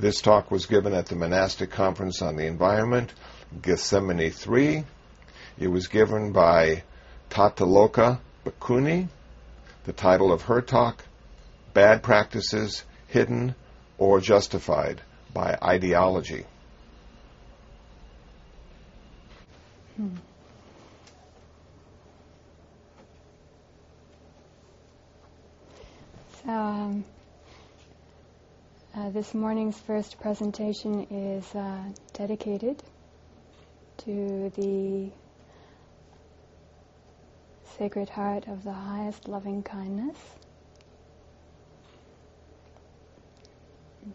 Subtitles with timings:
[0.00, 3.12] This talk was given at the Monastic Conference on the Environment,
[3.60, 4.82] Gethsemani 3.
[5.58, 6.84] It was given by
[7.28, 9.08] Tathaaloka Bhikkhuni.
[9.84, 11.04] The title of her talk,
[11.74, 13.54] Bad Practices, Hidden
[13.98, 15.02] or Justified
[15.34, 16.46] by Ideology.
[19.96, 20.16] Hmm.
[26.42, 27.04] So, um,
[29.00, 31.78] uh, this morning's first presentation is uh,
[32.12, 32.82] dedicated
[33.96, 35.10] to the
[37.78, 40.18] Sacred Heart of the highest loving kindness,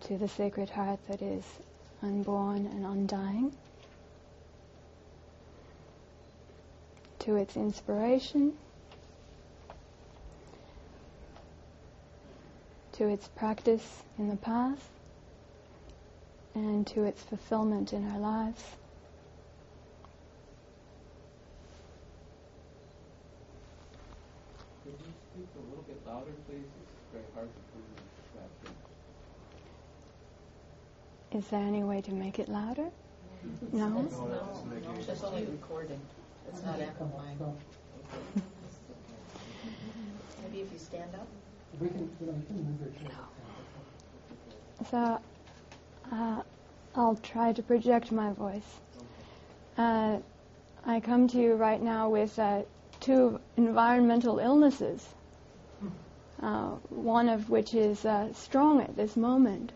[0.01, 1.43] to the Sacred Heart that is
[2.03, 3.55] unborn and undying,
[7.19, 8.53] to its inspiration
[12.97, 14.81] to its practice in the past
[16.53, 18.63] and to its fulfillment in our lives.
[24.83, 26.63] Could you speak a little bit louder, please?
[26.63, 27.83] It's very hard to hear
[31.33, 31.39] you.
[31.39, 32.89] Is there any way to make it louder?
[33.73, 33.89] No?
[33.89, 34.65] No, no.
[34.97, 35.99] It's only recording.
[36.47, 37.37] It's not amplifying.
[40.43, 41.27] Maybe if you stand up.
[44.91, 45.19] So,
[46.11, 46.41] uh,
[46.95, 48.79] I'll try to project my voice.
[49.77, 50.19] Uh,
[50.85, 52.61] I come to you right now with uh,
[52.99, 55.05] two environmental illnesses,
[56.41, 59.71] uh, one of which is uh, strong at this moment.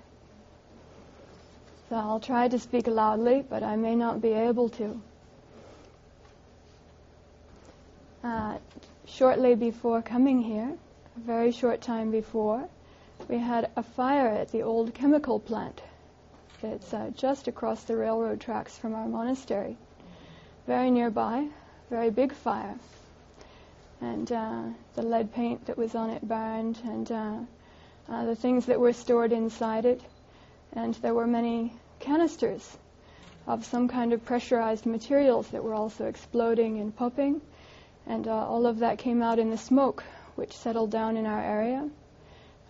[1.90, 5.02] So I'll try to speak loudly, but I may not be able to.
[8.24, 8.58] Uh,
[9.08, 10.78] shortly before coming here,
[11.25, 12.67] very short time before,
[13.28, 15.81] we had a fire at the old chemical plant.
[16.64, 19.78] It's uh, just across the railroad tracks from our monastery.
[20.66, 21.47] Very nearby,
[21.90, 22.75] very big fire.
[24.02, 24.63] And uh,
[24.96, 27.38] the lead paint that was on it burned, and uh,
[28.07, 30.01] uh the things that were stored inside it.
[30.74, 32.78] And there were many canisters
[33.46, 37.41] of some kind of pressurized materials that were also exploding and popping.
[38.07, 40.03] And uh, all of that came out in the smoke
[40.39, 41.89] which settled down in our area.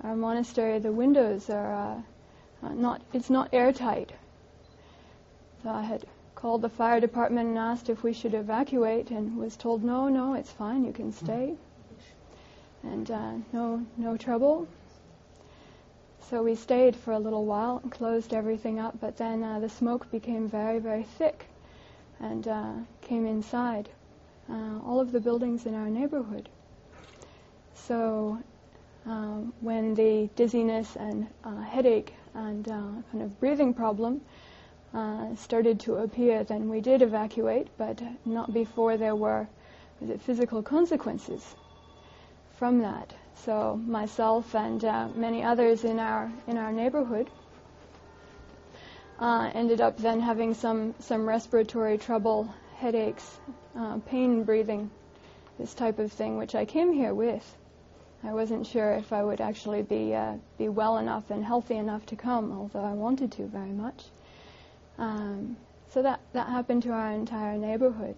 [0.03, 4.11] Our monastery, the windows are uh, uh, not, it's not airtight.
[5.61, 6.03] So I had
[6.33, 10.33] called the fire department and asked if we should evacuate and was told, no, no,
[10.33, 11.53] it's fine, you can stay.
[12.81, 14.67] And uh, no, no trouble.
[16.27, 19.69] So we stayed for a little while and closed everything up, but then uh, the
[19.69, 21.45] smoke became very, very thick
[22.19, 23.89] and uh, came inside
[24.49, 26.49] uh, all of the buildings in our neighborhood.
[27.87, 28.39] So
[29.05, 32.81] um, when the dizziness and uh, headache and uh,
[33.11, 34.21] kind of breathing problem
[34.93, 39.47] uh, started to appear, then we did evacuate, but not before there were
[40.19, 41.55] physical consequences
[42.57, 43.13] from that.
[43.45, 47.29] So myself and uh, many others in our in our neighborhood
[49.19, 53.39] uh, ended up then having some some respiratory trouble, headaches,
[53.77, 54.89] uh, pain breathing,
[55.57, 57.55] this type of thing, which I came here with.
[58.21, 62.05] I wasn't sure if I would actually be uh, be well enough and healthy enough
[62.07, 64.05] to come, although I wanted to very much.
[64.97, 65.55] Um,
[65.89, 68.15] so that that happened to our entire neighborhood.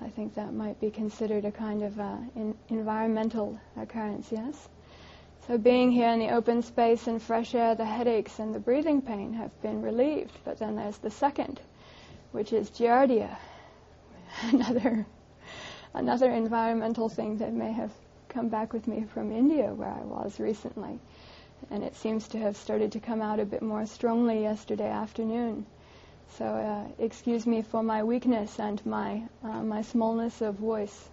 [0.00, 4.30] I think that might be considered a kind of uh, in environmental occurrence.
[4.30, 4.68] Yes.
[5.48, 9.02] So being here in the open space and fresh air, the headaches and the breathing
[9.02, 10.32] pain have been relieved.
[10.44, 11.60] But then there's the second,
[12.32, 13.36] which is giardia,
[14.42, 15.06] another
[15.92, 17.90] another environmental thing that may have
[18.34, 20.98] come back with me from India, where I was recently.
[21.70, 25.64] And it seems to have started to come out a bit more strongly yesterday afternoon.
[26.36, 31.08] So uh, excuse me for my weakness and my, uh, my smallness of voice.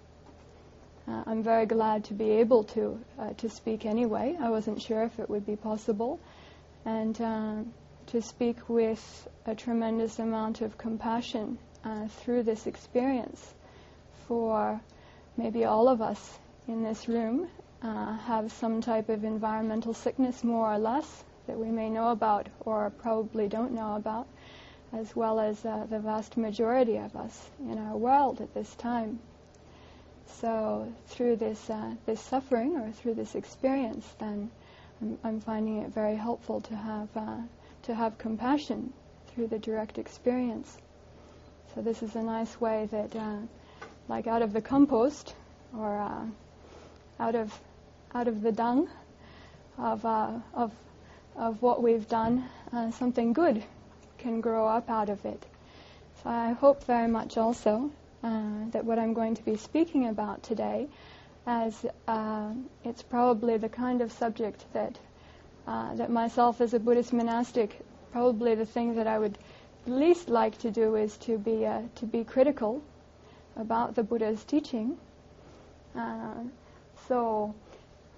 [1.08, 4.36] Uh, I'm very glad to be able to, uh, to speak anyway.
[4.40, 6.20] I wasn't sure if it would be possible.
[6.86, 7.56] And uh,
[8.08, 13.54] to speak with a tremendous amount of compassion uh, through this experience
[14.28, 14.82] for
[15.38, 16.40] maybe all of us
[16.72, 17.50] in this room
[17.84, 22.48] uh, have some type of environmental sickness, more or less, that we may know about
[22.62, 24.26] or probably don't know about,
[24.94, 29.20] as well as uh, the vast majority of us in our world at this time.
[30.40, 34.50] So through this uh, this suffering or through this experience, then
[35.02, 37.38] I'm, I'm finding it very helpful to have uh,
[37.84, 38.94] to have compassion
[39.28, 40.78] through the direct experience.
[41.76, 43.38] So this is a nice way that, uh,
[44.08, 45.36] like out of the compost
[45.78, 46.26] or uh,
[47.22, 47.60] out of
[48.16, 48.90] out of the dung
[49.78, 50.72] of uh, of
[51.36, 53.64] of what we've done, uh, something good
[54.18, 55.46] can grow up out of it.
[56.22, 57.92] So I hope very much also
[58.24, 60.88] uh, that what I'm going to be speaking about today,
[61.46, 62.52] as uh,
[62.84, 64.98] it's probably the kind of subject that
[65.68, 67.80] uh, that myself as a Buddhist monastic,
[68.12, 69.38] probably the thing that I would
[69.86, 72.82] least like to do is to be uh, to be critical
[73.56, 74.98] about the Buddha's teaching.
[77.08, 77.54] So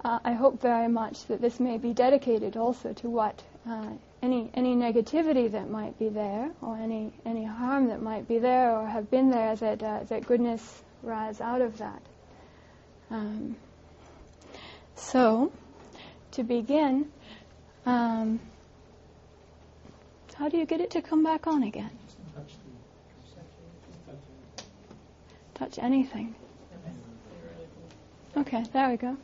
[0.04, 3.88] uh, I hope very much that this may be dedicated also to what uh,
[4.22, 8.70] any any negativity that might be there, or any any harm that might be there,
[8.76, 12.02] or have been there, that uh, that goodness rise out of that.
[13.10, 13.56] Um,
[14.96, 15.52] so,
[16.32, 17.10] to begin,
[17.86, 18.40] um,
[20.34, 21.90] how do you get it to come back on again?
[25.54, 26.34] Touch anything.
[28.36, 29.16] Okay, there we go.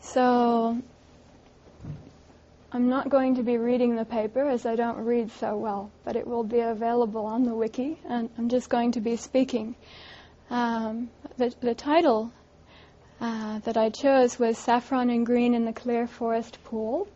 [0.00, 0.82] so,
[2.70, 6.16] I'm not going to be reading the paper as I don't read so well, but
[6.16, 9.74] it will be available on the wiki, and I'm just going to be speaking.
[10.50, 12.30] Um, the, the title
[13.20, 17.08] uh, that I chose was Saffron and Green in the Clear Forest Pool.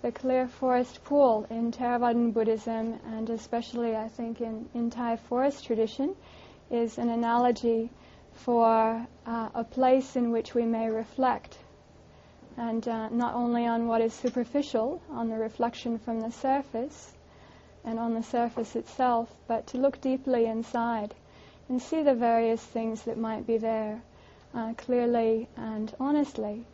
[0.00, 5.64] The Clear Forest Pool in Theravadan Buddhism, and especially I think in, in Thai forest
[5.64, 6.14] tradition,
[6.70, 7.90] is an analogy
[8.32, 11.58] for uh, a place in which we may reflect.
[12.56, 17.16] And uh, not only on what is superficial, on the reflection from the surface,
[17.84, 21.12] and on the surface itself, but to look deeply inside
[21.68, 24.00] and see the various things that might be there
[24.54, 26.64] uh, clearly and honestly.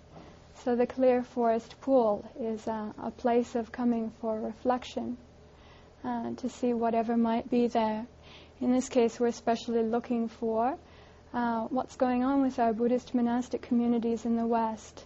[0.62, 5.16] So the clear forest pool is uh, a place of coming for reflection
[6.04, 8.06] uh, to see whatever might be there.
[8.60, 10.78] In this case, we're especially looking for
[11.34, 15.04] uh, what's going on with our Buddhist monastic communities in the West.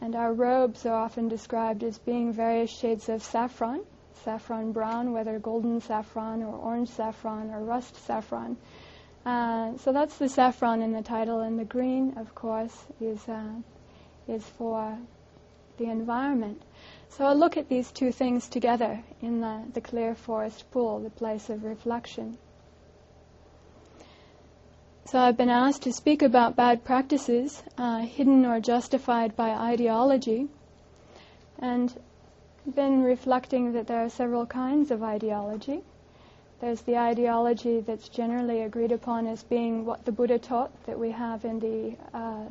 [0.00, 3.80] And our robes are often described as being various shades of saffron,
[4.24, 8.56] saffron brown, whether golden saffron or orange saffron or rust saffron.
[9.24, 13.54] Uh, so that's the saffron in the title, and the green, of course, is uh,
[14.28, 14.98] is for
[15.76, 16.62] the environment.
[17.08, 21.10] So I'll look at these two things together in the, the clear forest pool, the
[21.10, 22.38] place of reflection.
[25.06, 30.48] So I've been asked to speak about bad practices, uh, hidden or justified by ideology,
[31.58, 31.94] and
[32.74, 35.82] been reflecting that there are several kinds of ideology.
[36.60, 41.10] There's the ideology that's generally agreed upon as being what the Buddha taught that we
[41.10, 42.46] have in the uh,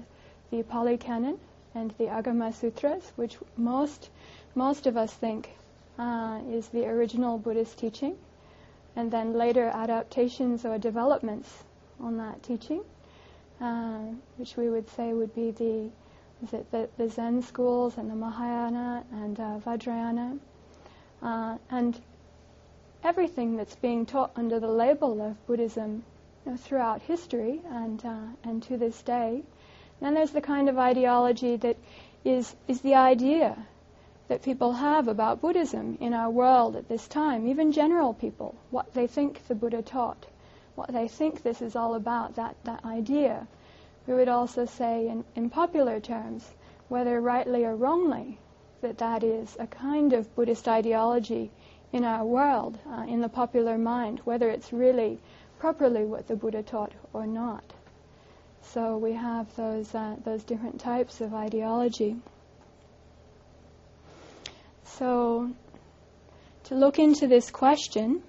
[0.51, 1.39] the Pali Canon
[1.75, 4.09] and the Agama Sutras, which most
[4.55, 5.49] most of us think
[5.97, 8.15] uh, is the original Buddhist teaching,
[8.95, 11.63] and then later adaptations or developments
[11.99, 12.83] on that teaching,
[13.59, 13.99] uh,
[14.37, 15.89] which we would say would be the
[16.43, 20.37] is it the, the Zen schools and the Mahayana and uh, Vajrayana,
[21.21, 21.99] uh, and
[23.03, 26.03] everything that's being taught under the label of Buddhism
[26.45, 29.43] you know, throughout history and uh, and to this day.
[30.03, 31.77] Then there's the kind of ideology that
[32.25, 33.67] is is the idea
[34.27, 38.93] that people have about Buddhism in our world at this time, even general people, what
[38.93, 40.25] they think the Buddha taught,
[40.75, 43.47] what they think this is all about, that, that idea.
[44.05, 46.51] We would also say in, in popular terms,
[46.89, 48.39] whether rightly or wrongly,
[48.81, 51.49] that that is a kind of Buddhist ideology
[51.93, 55.19] in our world, uh, in the popular mind, whether it's really
[55.59, 57.72] properly what the Buddha taught or not.
[58.71, 62.15] So we have those uh, those different types of ideology.
[64.83, 65.51] So
[66.65, 68.23] to look into this question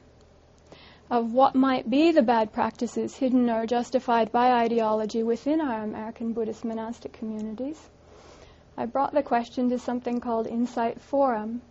[1.11, 6.33] of what might be the bad practices hidden or justified by ideology within our American
[6.33, 7.79] Buddhist monastic communities,
[8.77, 11.63] I brought the question to something called Insight Forum,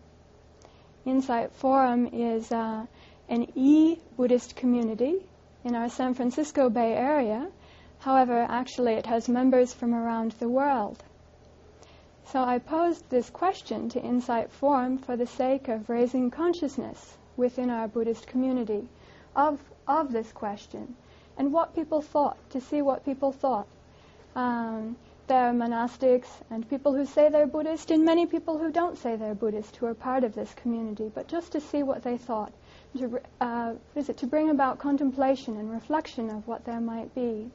[1.05, 2.85] Insight Forum is uh,
[3.27, 5.25] an e-Buddhist community
[5.65, 7.49] in our San Francisco Bay Area.
[8.03, 11.01] However, actually it has members from around the world.
[12.25, 17.69] So I posed this question to Insight Forum for the sake of raising consciousness within
[17.69, 18.89] our Buddhist community
[19.37, 19.57] of,
[19.87, 20.97] of this question
[21.37, 23.67] and what people thought, to see what people thought.
[24.35, 28.97] Um, there are monastics and people who say they're Buddhist, and many people who don't
[28.97, 32.17] say they're Buddhist who are part of this community, but just to see what they
[32.17, 32.51] thought,
[32.97, 37.49] to, uh, it, to bring about contemplation and reflection of what there might be.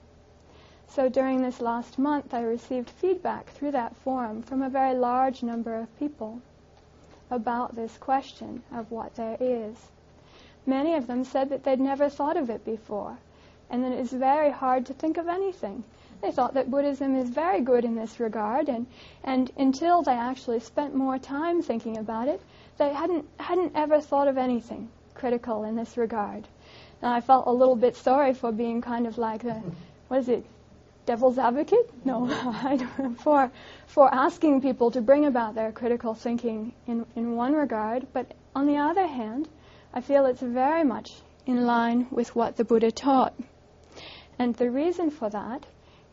[0.88, 5.42] So during this last month, I received feedback through that forum from a very large
[5.42, 6.40] number of people
[7.30, 9.76] about this question of what there is.
[10.66, 13.18] Many of them said that they'd never thought of it before,
[13.70, 15.84] and that it's very hard to think of anything
[16.20, 18.86] they thought that Buddhism is very good in this regard, and,
[19.22, 22.40] and until they actually spent more time thinking about it,
[22.76, 26.46] they hadn't, hadn't ever thought of anything critical in this regard.
[27.02, 29.62] Now, I felt a little bit sorry for being kind of like a,
[30.08, 30.44] what is it,
[31.08, 31.90] devil's advocate?
[32.04, 32.26] No,
[32.70, 33.50] I don't for,
[33.86, 38.66] for asking people to bring about their critical thinking in, in one regard, but on
[38.66, 39.48] the other hand,
[39.94, 41.10] I feel it's very much
[41.46, 43.32] in line with what the Buddha taught.
[44.38, 45.64] And the reason for that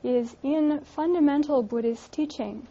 [0.02, 2.66] is in fundamental Buddhist teaching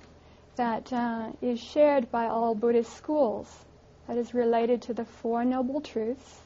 [0.57, 3.49] that uh, is shared by all Buddhist schools,
[4.09, 6.40] that is related to the Four Noble Truths,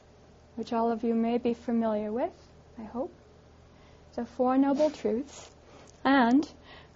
[0.55, 2.33] which all of you may be familiar with,
[2.77, 3.13] I hope.
[4.15, 5.51] The Four Noble Truths,
[6.03, 6.47] and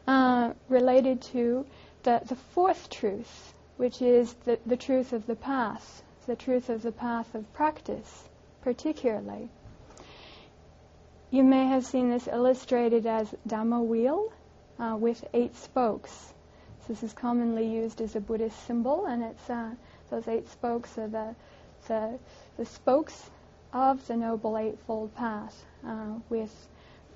[0.07, 1.65] uh, related to
[2.03, 6.81] the, the fourth truth, which is the, the truth of the path, the truth of
[6.81, 8.29] the path of practice,
[8.62, 9.50] particularly.
[11.31, 14.31] You may have seen this illustrated as Dhamma wheel
[14.79, 16.33] uh, with eight spokes.
[16.81, 19.72] So this is commonly used as a Buddhist symbol, and it's uh,
[20.10, 21.36] those eight spokes are the,
[21.88, 22.19] the,
[22.57, 23.29] the spokes
[23.72, 26.67] of the Noble Eightfold Path, uh, with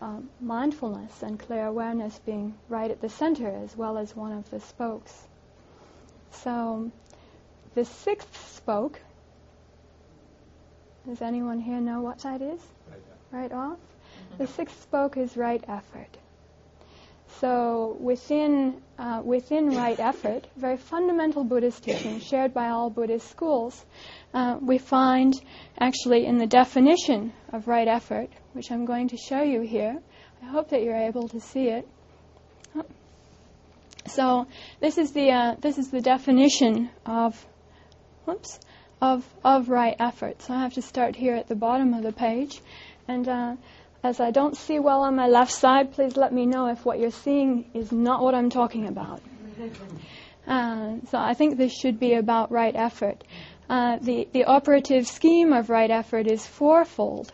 [0.01, 4.49] um, mindfulness and clear awareness being right at the center as well as one of
[4.49, 5.27] the spokes.
[6.31, 6.91] So
[7.75, 8.99] the sixth spoke,
[11.07, 12.59] does anyone here know what that is?
[12.89, 13.01] Right,
[13.31, 13.79] right off?
[14.37, 16.17] The sixth spoke is right effort.
[17.39, 23.85] So within uh, within right effort, very fundamental Buddhist teaching shared by all Buddhist schools,
[24.33, 25.33] uh, we find
[25.79, 29.99] actually in the definition of right effort, which I'm going to show you here.
[30.41, 31.87] I hope that you're able to see it.
[34.07, 34.47] So
[34.79, 37.45] this is the uh, this is the definition of
[38.25, 38.59] whoops
[38.99, 40.41] of of right effort.
[40.41, 42.61] So I have to start here at the bottom of the page,
[43.07, 43.55] and uh,
[44.03, 46.97] as I don't see well on my left side, please let me know if what
[46.99, 49.21] you're seeing is not what I'm talking about.
[50.47, 53.23] Uh, so I think this should be about right effort.
[53.69, 57.33] Uh, the, the operative scheme of right effort is fourfold.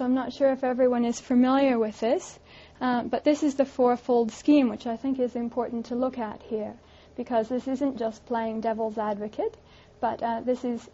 [0.00, 2.38] So I'm not sure if everyone is familiar with this,
[2.80, 6.40] uh, but this is the fourfold scheme, which I think is important to look at
[6.40, 6.72] here,
[7.18, 9.58] because this isn't just playing devil's advocate,
[10.00, 10.88] but uh, this is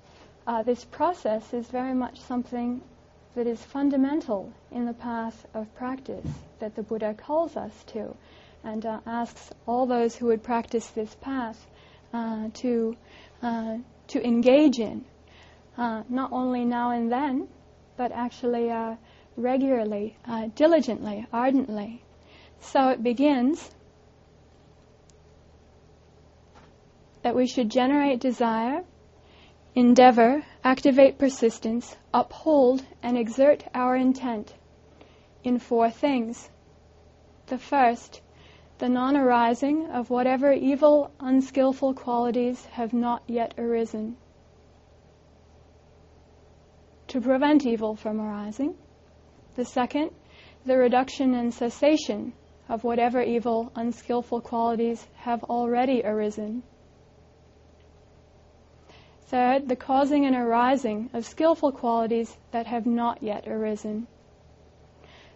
[0.48, 2.82] uh, this process is very much something
[3.36, 6.26] that is fundamental in the path of practice
[6.58, 8.12] that the Buddha calls us to
[8.64, 11.64] and uh, asks all those who would practice this path
[12.12, 12.96] uh, to,
[14.08, 15.04] to engage in,
[15.78, 17.46] not only now and then,
[17.96, 18.96] but actually uh,
[19.36, 22.02] regularly, uh, diligently, ardently.
[22.60, 23.70] So it begins
[27.22, 28.84] that we should generate desire
[29.76, 34.54] endeavor, activate persistence, uphold, and exert our intent
[35.44, 36.48] in four things.
[37.48, 38.22] The first,
[38.78, 44.16] the non arising of whatever evil, unskillful qualities have not yet arisen.
[47.08, 48.74] To prevent evil from arising.
[49.54, 50.10] The second,
[50.64, 52.32] the reduction and cessation
[52.68, 56.62] of whatever evil, unskillful qualities have already arisen.
[59.28, 64.06] Third, the causing and arising of skillful qualities that have not yet arisen.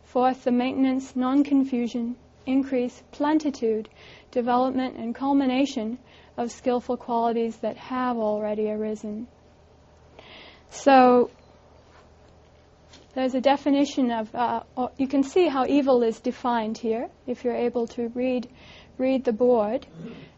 [0.04, 3.88] Fourth, the maintenance, non confusion, increase, plentitude,
[4.30, 5.98] development, and culmination
[6.36, 9.28] of skillful qualities that have already arisen.
[10.68, 11.30] So,
[13.14, 14.60] there's a definition of, uh,
[14.96, 18.48] you can see how evil is defined here if you're able to read,
[18.98, 19.86] read the board.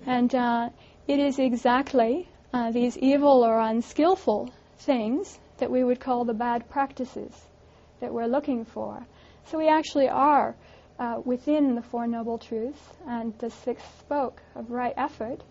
[0.07, 0.71] And uh,
[1.07, 6.69] it is exactly uh, these evil or unskillful things that we would call the bad
[6.71, 7.33] practices
[8.01, 9.07] that we're looking for.
[9.47, 10.55] So we actually are
[10.99, 15.43] uh, within the Four Noble Truths and the sixth spoke of right effort.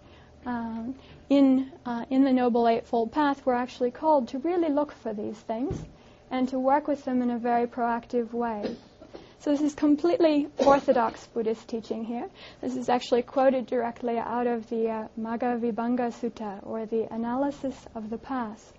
[0.45, 0.95] Um,
[1.29, 5.37] in, uh, in the Noble Eightfold Path, we're actually called to really look for these
[5.37, 5.85] things
[6.31, 8.75] and to work with them in a very proactive way.
[9.39, 12.29] So this is completely orthodox Buddhist teaching here.
[12.61, 17.75] This is actually quoted directly out of the uh, Magga Vibhanga Sutta, or the analysis
[17.95, 18.73] of the path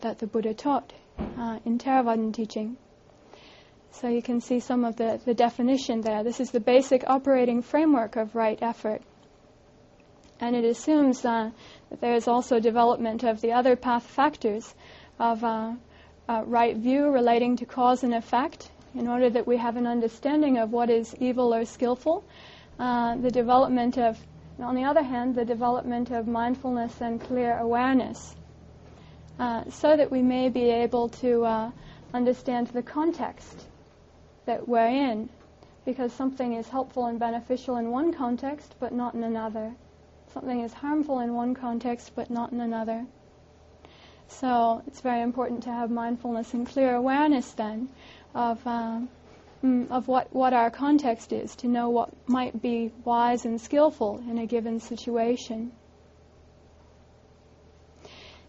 [0.00, 0.92] that the Buddha taught
[1.38, 2.76] uh, in Theravadan teaching.
[3.92, 6.24] So you can see some of the, the definition there.
[6.24, 9.00] This is the basic operating framework of right effort.
[10.40, 11.50] And it assumes uh,
[11.90, 14.74] that there is also development of the other path factors
[15.20, 15.44] of
[16.28, 20.58] uh, right view relating to cause and effect, in order that we have an understanding
[20.58, 22.24] of what is evil or skillful.
[22.78, 24.18] Uh, the development of,
[24.58, 28.34] on the other hand, the development of mindfulness and clear awareness,
[29.38, 31.70] uh, so that we may be able to uh,
[32.12, 33.66] understand the context
[34.46, 35.28] that we're in
[35.84, 39.74] because something is helpful and beneficial in one context but not in another.
[40.32, 43.06] Something is harmful in one context but not in another.
[44.28, 47.88] So it's very important to have mindfulness and clear awareness then
[48.34, 49.00] of, uh,
[49.90, 54.38] of what, what our context is, to know what might be wise and skillful in
[54.38, 55.72] a given situation.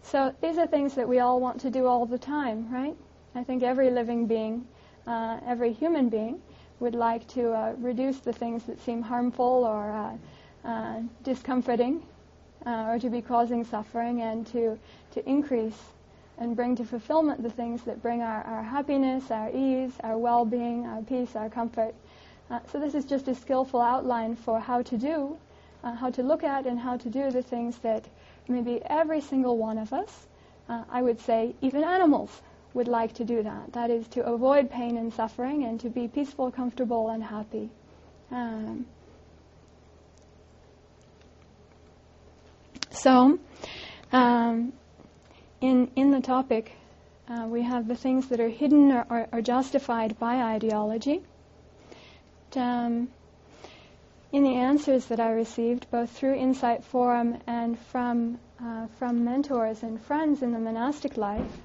[0.02, 2.96] So these are things that we all want to do all the time, right?
[3.34, 4.66] I think every living being,
[5.06, 6.40] uh, every human being,
[6.78, 10.16] would like to uh, reduce the things that seem harmful or uh,
[10.68, 12.02] uh discomforting
[12.66, 14.78] uh, or to be causing suffering and to,
[15.12, 15.78] to increase
[16.38, 20.84] and bring to fulfillment the things that bring our, our happiness, our ease, our well-being,
[20.84, 21.94] our peace, our comfort.
[22.50, 25.36] Uh, so this is just a skillful outline for how to do,
[25.94, 28.04] how to look at and how to do the things that
[28.48, 30.26] maybe every single one of us,
[30.68, 32.42] uh, I would say even animals,
[32.74, 33.72] would like to do that.
[33.72, 37.70] That is to avoid pain and suffering and to be peaceful, comfortable, and happy.
[38.30, 38.86] Um,
[42.96, 43.38] so,
[44.12, 44.72] um,
[45.60, 46.72] in in the topic,
[47.28, 51.22] uh, we have the things that are hidden or, or, or justified by ideology.
[52.54, 53.08] Um,
[54.32, 59.82] in the answers that I received, both through Insight Forum and from, uh, from mentors
[59.82, 61.60] and friends in the monastic life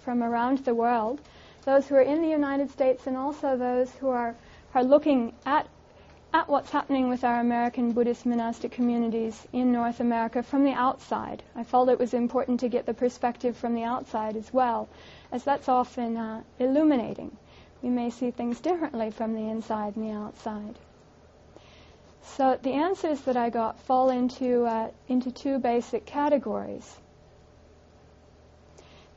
[0.00, 1.20] from around the world,
[1.64, 4.34] those who are in the United States and also those who are,
[4.74, 5.66] are looking at,
[6.34, 11.44] at what's happening with our American Buddhist monastic communities in North America from the outside.
[11.54, 14.88] I felt it was important to get the perspective from the outside as well,
[15.30, 17.36] as that's often uh, illuminating.
[17.82, 20.74] We may see things differently from the inside and the outside.
[22.22, 26.96] So the answers that I got fall into, uh, into two basic categories.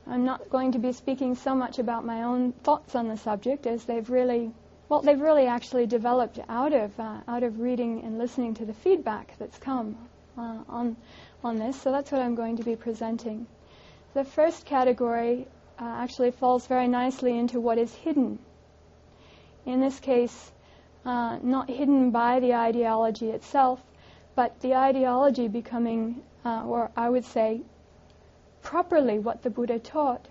[0.05, 3.65] I'm not going to be speaking so much about my own thoughts on the subject
[3.65, 4.51] as they've really,
[4.89, 8.74] well, they've really actually developed out of, uh, out of reading and listening to the
[8.74, 9.98] feedback that's come
[10.38, 10.96] uh, on,
[11.43, 11.82] on this.
[11.82, 13.47] So that's what I'm going to be presenting.
[14.13, 15.45] The first category
[15.78, 18.39] uh, actually falls very nicely into what is hidden.
[19.65, 20.52] In this case,
[21.06, 23.82] uh, not hidden by the ideology itself,
[24.36, 27.62] but the ideology becoming, uh, or I would say,
[28.62, 30.30] properly what the Buddha taught,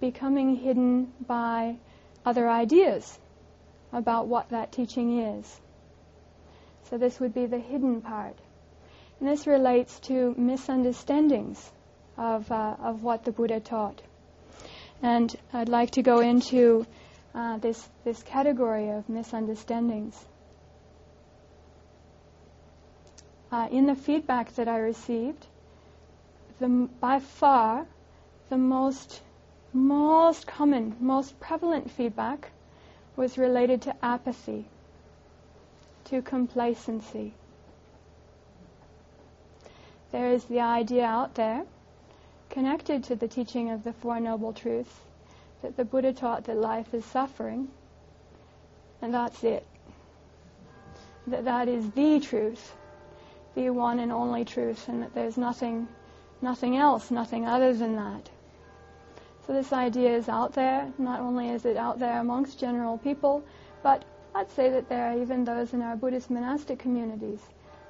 [0.00, 1.76] becoming hidden by
[2.24, 3.18] other ideas
[3.96, 5.60] about what that teaching is.
[6.90, 8.36] So this would be the hidden part.
[9.18, 11.72] And this relates to misunderstandings
[12.18, 14.02] of, uh, of what the Buddha taught.
[15.02, 16.86] And I'd like to go into
[17.34, 20.14] uh, this, this category of misunderstandings.
[23.50, 25.46] Uh, in the feedback that I received,
[26.60, 26.68] the,
[27.00, 27.86] by far
[28.50, 29.22] the most,
[29.72, 32.50] most common, most prevalent feedback
[33.16, 34.66] was related to apathy,
[36.04, 37.32] to complacency.
[40.12, 41.64] There is the idea out there,
[42.50, 45.00] connected to the teaching of the Four Noble Truths,
[45.62, 47.68] that the Buddha taught that life is suffering,
[49.02, 49.66] and that's it.
[51.26, 52.76] That that is the truth,
[53.54, 55.88] the one and only truth, and that there's nothing,
[56.40, 58.30] nothing else, nothing other than that.
[59.46, 60.92] So this idea is out there.
[60.98, 63.44] Not only is it out there amongst general people,
[63.82, 64.04] but
[64.34, 67.40] I'd say that there are even those in our Buddhist monastic communities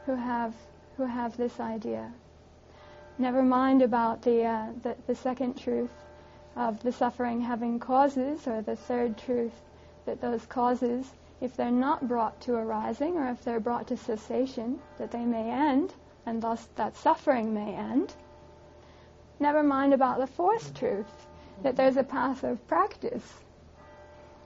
[0.04, 0.54] who have
[0.96, 2.12] who have this idea.
[3.18, 5.90] Never mind about the, uh, the, the second truth,
[6.56, 9.52] of the suffering having causes, or the third truth
[10.06, 14.78] that those causes, if they're not brought to arising, or if they're brought to cessation,
[14.98, 15.92] that they may end,
[16.24, 18.14] and thus that suffering may end.
[19.38, 21.26] Never mind about the fourth truth,
[21.62, 23.44] that there's a path of practice,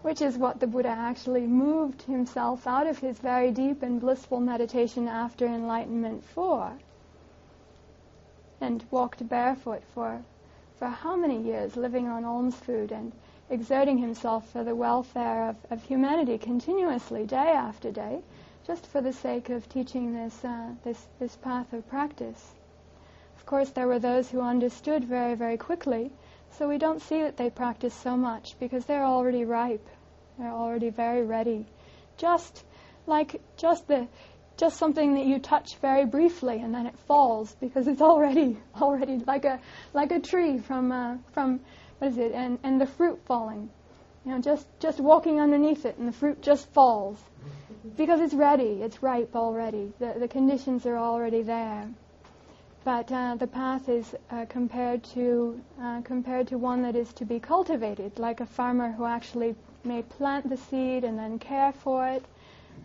[0.02, 4.40] which is what the Buddha actually moved himself out of his very deep and blissful
[4.40, 6.72] meditation after enlightenment for,
[8.60, 10.22] and walked barefoot for
[10.80, 13.12] for how many years living on alms food and
[13.50, 18.22] exerting himself for the welfare of, of humanity continuously, day after day,
[18.66, 22.52] just for the sake of teaching this, uh, this, this path of practice.
[23.36, 26.10] Of course, there were those who understood very, very quickly,
[26.58, 29.86] so we don't see that they practice so much because they're already ripe.
[30.38, 31.66] They're already very ready.
[32.16, 32.64] Just
[33.06, 34.08] like just the
[34.56, 39.18] just something that you touch very briefly and then it falls because it's already already
[39.26, 39.60] like a
[39.94, 41.60] like a tree from uh, from
[41.98, 42.32] what is it?
[42.32, 43.70] And and the fruit falling.
[44.24, 47.18] You know just just walking underneath it and the fruit just falls.
[47.96, 48.82] Because it's ready.
[48.82, 49.92] It's ripe already.
[49.98, 51.88] The the conditions are already there
[52.84, 57.24] but uh, the path is uh, compared to uh, compared to one that is to
[57.24, 62.08] be cultivated like a farmer who actually may plant the seed and then care for
[62.08, 62.24] it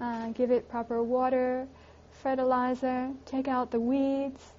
[0.02, 1.68] uh, give it proper water,
[2.12, 4.54] fertilizer, take out the weeds,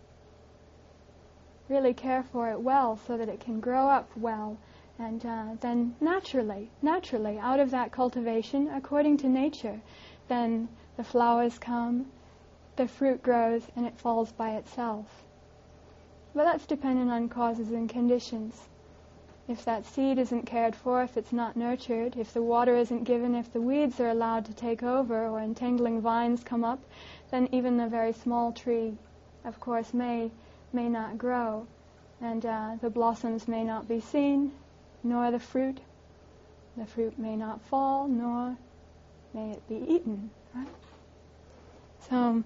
[1.69, 4.57] really care for it well so that it can grow up well.
[4.99, 9.81] And uh, then naturally, naturally, out of that cultivation, according to nature,
[10.29, 12.07] then the flowers come,
[12.77, 15.26] the fruit grows, and it falls by itself.
[16.37, 18.69] But that's dependent on causes and conditions.
[19.49, 23.35] If that seed isn't cared for, if it's not nurtured, if the water isn't given,
[23.35, 26.81] if the weeds are allowed to take over or entangling vines come up,
[27.31, 28.99] then even the very small tree,
[29.47, 30.31] of course, may
[30.75, 31.67] may not grow,
[32.21, 34.53] and uh, the blossoms may not be seen,
[35.03, 35.79] nor the fruit.
[36.77, 38.59] The fruit may not fall, nor
[39.33, 40.29] may it be eaten.
[40.55, 40.69] Right?
[42.11, 42.45] So,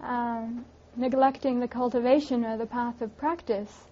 [0.00, 0.64] um,
[0.96, 3.84] neglecting the cultivation or the path of practice,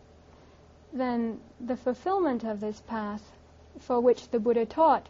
[0.93, 3.33] then the fulfillment of this path
[3.81, 5.09] for which the Buddha taught,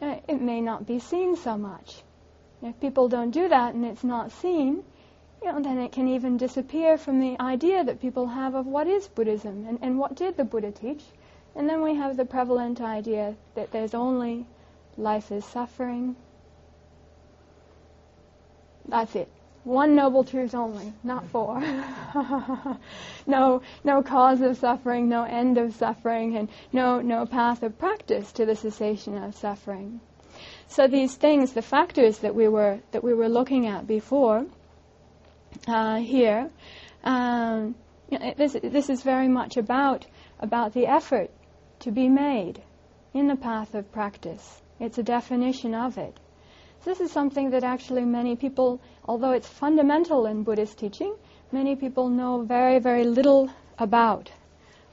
[0.00, 2.02] uh, it may not be seen so much.
[2.62, 4.84] If people don't do that and it's not seen,
[5.42, 8.86] you know, then it can even disappear from the idea that people have of what
[8.86, 11.04] is Buddhism and, and what did the Buddha teach.
[11.54, 14.46] And then we have the prevalent idea that there's only
[14.96, 16.16] life is suffering.
[18.86, 19.28] That's it.
[19.68, 21.60] One noble truth only, not four.
[23.26, 28.32] no, no cause of suffering, no end of suffering, and no, no path of practice
[28.32, 30.00] to the cessation of suffering.
[30.68, 34.46] So these things, the factors that we were that we were looking at before,
[35.66, 36.48] uh, here,
[37.04, 37.74] um,
[38.10, 40.06] you know, this this is very much about
[40.40, 41.30] about the effort
[41.80, 42.62] to be made
[43.12, 44.62] in the path of practice.
[44.80, 46.18] It's a definition of it.
[46.88, 51.14] This is something that actually many people, although it's fundamental in Buddhist teaching,
[51.52, 54.30] many people know very, very little about.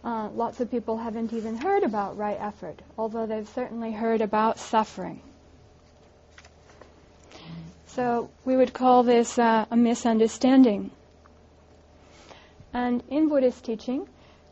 [0.03, 4.59] Uh, lots of people haven't even heard about right effort, although they've certainly heard about
[4.59, 5.21] suffering.
[7.87, 10.91] So we would call this uh, a misunderstanding.
[12.73, 14.05] And in Buddhist teaching,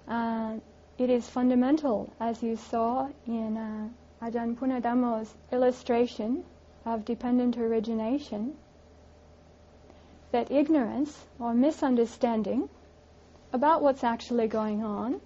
[0.08, 0.60] uh,
[0.98, 3.90] it is fundamental, as you saw in uh,
[4.26, 6.46] Ajahn Punnadhammo's illustration
[6.86, 8.56] of dependent origination
[10.32, 12.68] that ignorance or misunderstanding
[13.54, 15.22] about what's actually going on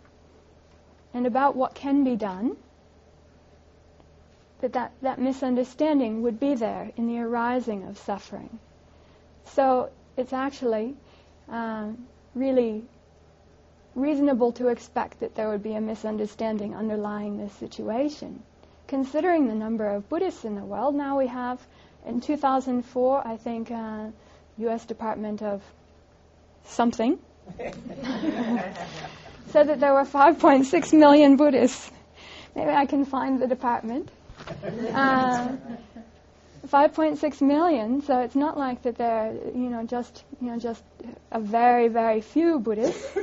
[1.13, 2.55] and about what can be done,
[4.59, 8.59] that, that that misunderstanding would be there in the arising of suffering.
[9.45, 10.95] So it's actually
[11.47, 12.83] um, really
[13.95, 18.43] reasonable to expect that there would be a misunderstanding underlying this situation
[18.87, 21.59] considering the number of Buddhists in the world, now we have,
[22.05, 24.07] in 2004, I think, uh,
[24.59, 24.85] U.S.
[24.85, 25.61] Department of
[26.65, 27.19] something
[29.47, 31.91] said that there were 5.6 million Buddhists.
[32.55, 34.09] Maybe I can find the department.
[34.93, 35.49] Uh,
[36.67, 40.83] 5.6 million, so it's not like that there are, you know, just, you know, just
[41.31, 43.17] a very, very few Buddhists.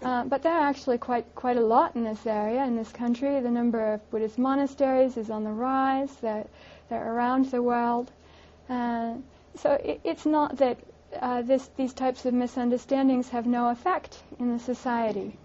[0.00, 3.40] Uh, but there are actually quite quite a lot in this area, in this country.
[3.40, 6.14] The number of Buddhist monasteries is on the rise.
[6.20, 6.46] They're,
[6.88, 8.12] they're around the world.
[8.68, 9.14] Uh,
[9.56, 10.78] so it, it's not that
[11.20, 15.36] uh, this, these types of misunderstandings have no effect in the society.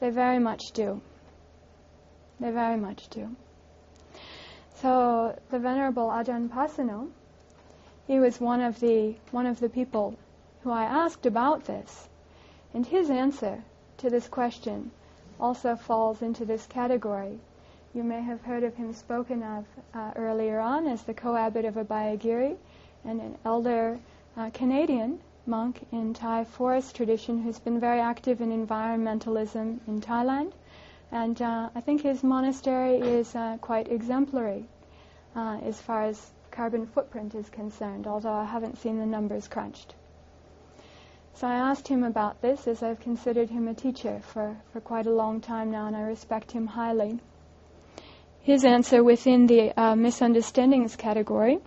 [0.00, 1.00] They very much do.
[2.38, 3.34] They very much do.
[4.76, 7.08] So the Venerable Ajahn Pasanno,
[8.06, 10.16] he was one of the one of the people
[10.62, 12.08] who I asked about this.
[12.76, 13.64] And his answer
[13.96, 14.90] to this question
[15.40, 17.38] also falls into this category.
[17.94, 21.76] You may have heard of him spoken of uh, earlier on as the co-abbot of
[21.76, 22.54] Abhayagiri
[23.02, 23.98] and an elder
[24.36, 30.52] uh, Canadian monk in Thai forest tradition who's been very active in environmentalism in Thailand.
[31.10, 34.66] And uh, I think his monastery is uh, quite exemplary
[35.34, 39.94] uh, as far as carbon footprint is concerned, although I haven't seen the numbers crunched.
[41.36, 45.06] So I asked him about this as I've considered him a teacher for, for quite
[45.06, 47.18] a long time now and I respect him highly.
[48.40, 51.58] His answer within the uh, misunderstandings category,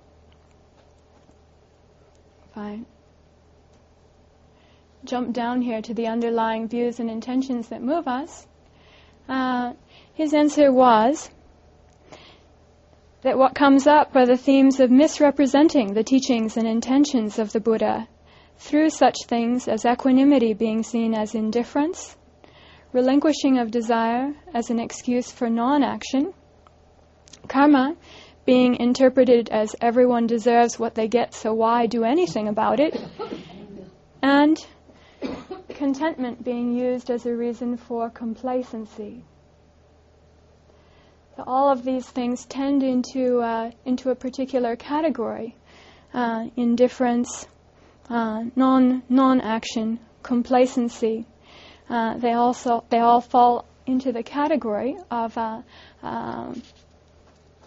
[2.50, 2.80] if I
[5.06, 8.48] jump down here to the underlying views and intentions that move us,
[9.28, 9.74] uh,
[10.16, 11.30] his answer was
[13.22, 17.60] that what comes up are the themes of misrepresenting the teachings and intentions of the
[17.60, 18.08] Buddha
[18.60, 22.16] through such things as equanimity being seen as indifference,
[22.94, 26.34] relinquishing of desire as an excuse for non action,
[27.48, 27.96] karma
[28.46, 33.00] being interpreted as everyone deserves what they get, so why do anything about it,
[34.22, 34.66] and
[35.70, 39.24] contentment being used as a reason for complacency.
[41.36, 45.56] So all of these things tend into uh, into a particular category
[46.14, 47.48] uh, indifference,
[48.10, 51.26] uh, non non action, complacency.
[51.90, 55.62] Uh, they also they all fall into the category of uh,
[56.02, 56.62] um,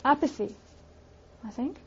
[0.05, 0.55] apathy.
[1.45, 1.79] I think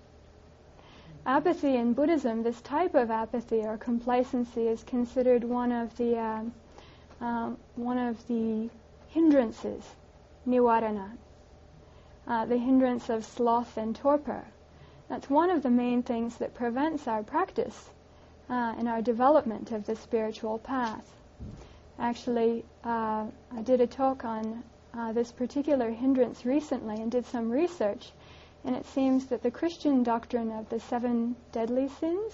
[1.26, 6.44] apathy in Buddhism, this type of apathy or complacency, is considered one of the uh,
[7.22, 8.70] um, one of the
[9.10, 9.84] hindrances,
[10.48, 11.12] nivarana,
[12.28, 14.46] uh, the hindrance of sloth and torpor.
[15.10, 17.90] That's one of the main things that prevents our practice
[18.50, 21.12] uh, and our development of the spiritual path.
[21.98, 27.50] Actually, uh, I did a talk on uh, this particular hindrance recently and did some
[27.50, 28.12] research,
[28.64, 32.34] and it seems that the Christian doctrine of the seven deadly sins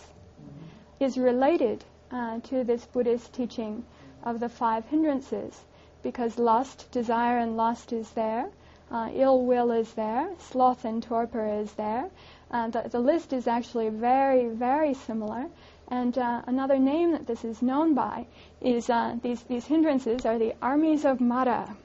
[0.99, 3.83] is related uh, to this Buddhist teaching
[4.23, 5.65] of the five hindrances,
[6.03, 8.49] because lust, desire, and lust is there,
[8.91, 12.09] uh, ill will is there, sloth and torpor is there.
[12.51, 15.47] Uh, the, the, list is actually very, very similar.
[15.91, 18.25] And uh, another name that this is known by
[18.59, 21.75] is uh, these, these hindrances are the armies of Mara.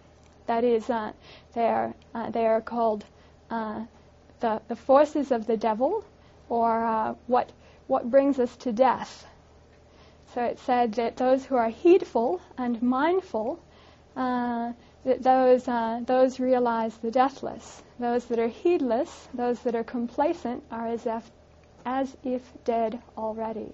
[0.47, 1.13] That is, uh,
[1.53, 3.05] they, are, uh, they are called
[3.51, 3.87] the,
[4.41, 6.05] the forces of the devil,
[6.49, 7.51] or what,
[7.89, 9.27] what brings us to death.
[10.35, 13.61] So it said that those who are heedful and mindful
[14.17, 14.73] uh,
[15.05, 17.83] that those, uh, those realize the deathless.
[17.99, 21.31] Those that are heedless, those that are complacent, are as if,
[21.85, 23.73] as if dead already.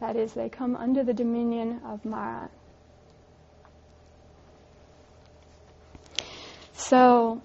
[0.00, 2.50] That is, they come under the dominion of Mara.
[6.74, 7.40] So,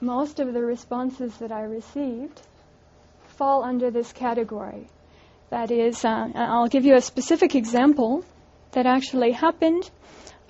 [0.00, 2.40] most of the responses that I received
[3.26, 4.86] fall under this category.
[5.50, 8.24] That is, uh, I'll give you a specific example
[8.72, 9.90] that actually happened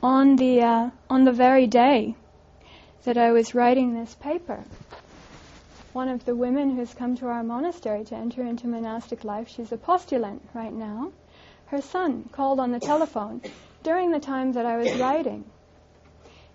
[0.02, 2.14] on the uh, on the very day
[3.04, 4.64] that I was writing this paper.
[5.96, 9.72] One of the women who's come to our monastery to enter into monastic life, she's
[9.72, 11.12] a postulant right now.
[11.68, 13.40] Her son called on the telephone
[13.82, 15.46] during the time that I was writing.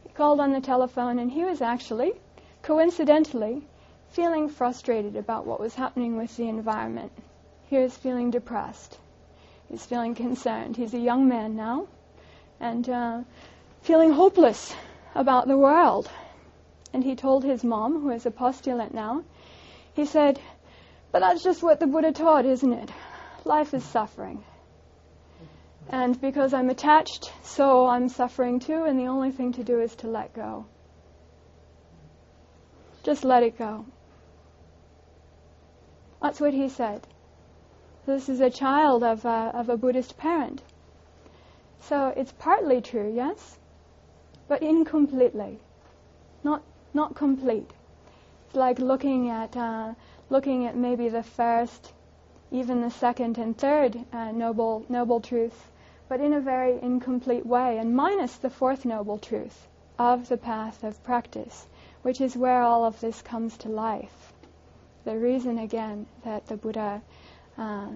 [0.03, 2.13] He called on the telephone and he was actually,
[2.61, 3.65] coincidentally,
[4.11, 7.11] feeling frustrated about what was happening with the environment.
[7.67, 8.99] He was feeling depressed.
[9.67, 10.77] He's feeling concerned.
[10.77, 11.87] He's a young man now
[12.59, 13.21] and uh,
[13.81, 14.75] feeling hopeless
[15.15, 16.11] about the world.
[16.93, 19.23] And he told his mom, who is a postulant now,
[19.93, 20.39] he said,
[21.11, 22.91] But that's just what the Buddha taught, isn't it?
[23.45, 24.43] Life is suffering.
[25.89, 29.95] And because I'm attached, so I'm suffering too, and the only thing to do is
[29.97, 30.65] to let go.
[33.03, 33.85] Just let it go.
[36.21, 37.07] That's what he said.
[38.05, 40.61] This is a child of a, of a Buddhist parent.
[41.81, 43.57] So it's partly true, yes,
[44.47, 45.59] but incompletely,
[46.93, 47.69] not complete.
[48.47, 49.93] It's like looking at uh,
[50.29, 51.93] looking at maybe the first,
[52.51, 55.71] even the second and third uh, noble noble truth,
[56.09, 60.83] but in a very incomplete way, and minus the fourth noble truth of the path
[60.83, 61.67] of practice,
[62.01, 64.33] which is where all of this comes to life.
[65.03, 67.01] The reason again that the Buddha
[67.57, 67.87] uh,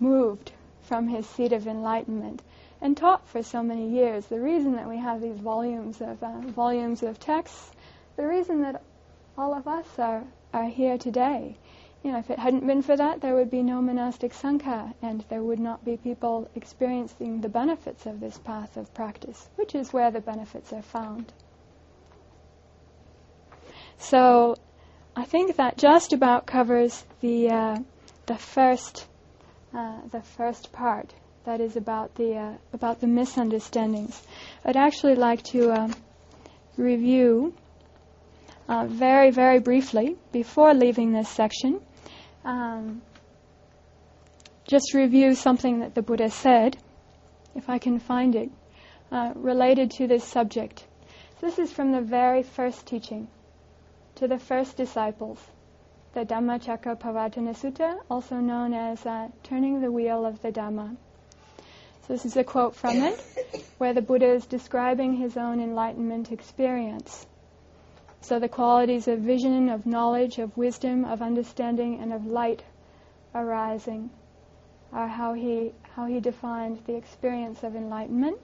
[0.00, 2.42] moved from his seat of enlightenment
[2.80, 4.26] and taught for so many years.
[4.26, 7.72] The reason that we have these volumes of uh, volumes of texts,
[8.16, 8.82] the reason that
[9.36, 11.56] all of us are, are here today.
[12.02, 15.22] You know, if it hadn't been for that, there would be no monastic sangha, and
[15.28, 19.92] there would not be people experiencing the benefits of this path of practice, which is
[19.92, 21.32] where the benefits are found.
[23.98, 24.56] So,
[25.14, 27.76] I think that just about covers the uh,
[28.24, 29.06] the first
[29.74, 31.12] uh, the first part
[31.44, 34.22] that is about the uh, about the misunderstandings.
[34.64, 35.88] I'd actually like to uh,
[36.76, 37.54] review
[38.68, 41.80] uh, very very briefly before leaving this section.
[42.44, 43.02] Um,
[44.64, 46.76] just review something that the Buddha said,
[47.54, 48.50] if I can find it,
[49.10, 50.86] uh, related to this subject.
[51.40, 53.28] This is from the very first teaching
[54.14, 55.38] to the first disciples
[56.12, 60.96] the Dhammacakkappavattana Sutta, also known as uh, Turning the Wheel of the Dhamma.
[62.10, 63.20] This is a quote from it,
[63.78, 67.24] where the Buddha is describing his own enlightenment experience.
[68.20, 72.64] So the qualities of vision, of knowledge, of wisdom, of understanding, and of light
[73.32, 74.10] arising
[74.92, 78.40] are how he how he defined the experience of enlightenment.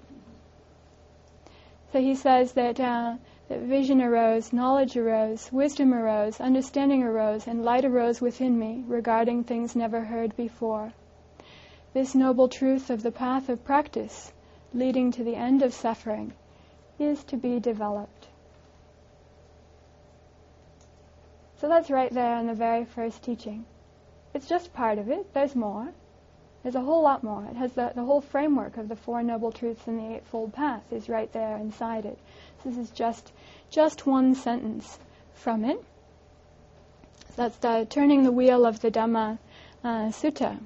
[1.93, 3.17] So he says that uh,
[3.49, 9.43] that vision arose, knowledge arose, wisdom arose, understanding arose, and light arose within me regarding
[9.43, 10.93] things never heard before.
[11.97, 14.31] This noble truth of the path of practice,
[14.75, 16.35] leading to the end of suffering,
[16.99, 18.29] is to be developed.
[21.59, 23.65] So that's right there in the very first teaching.
[24.35, 25.33] it's just part of it.
[25.33, 25.89] There's more.
[26.63, 27.47] There's a whole lot more.
[27.51, 30.93] It has the, the whole framework of the Four Noble Truths and the Eightfold Path
[30.93, 32.19] is right there inside it.
[32.63, 33.33] So this is just
[33.71, 34.99] just one sentence
[35.33, 35.83] from it.
[37.37, 39.39] That's the turning the wheel of the Dhamma
[39.83, 40.59] uh, Sutta.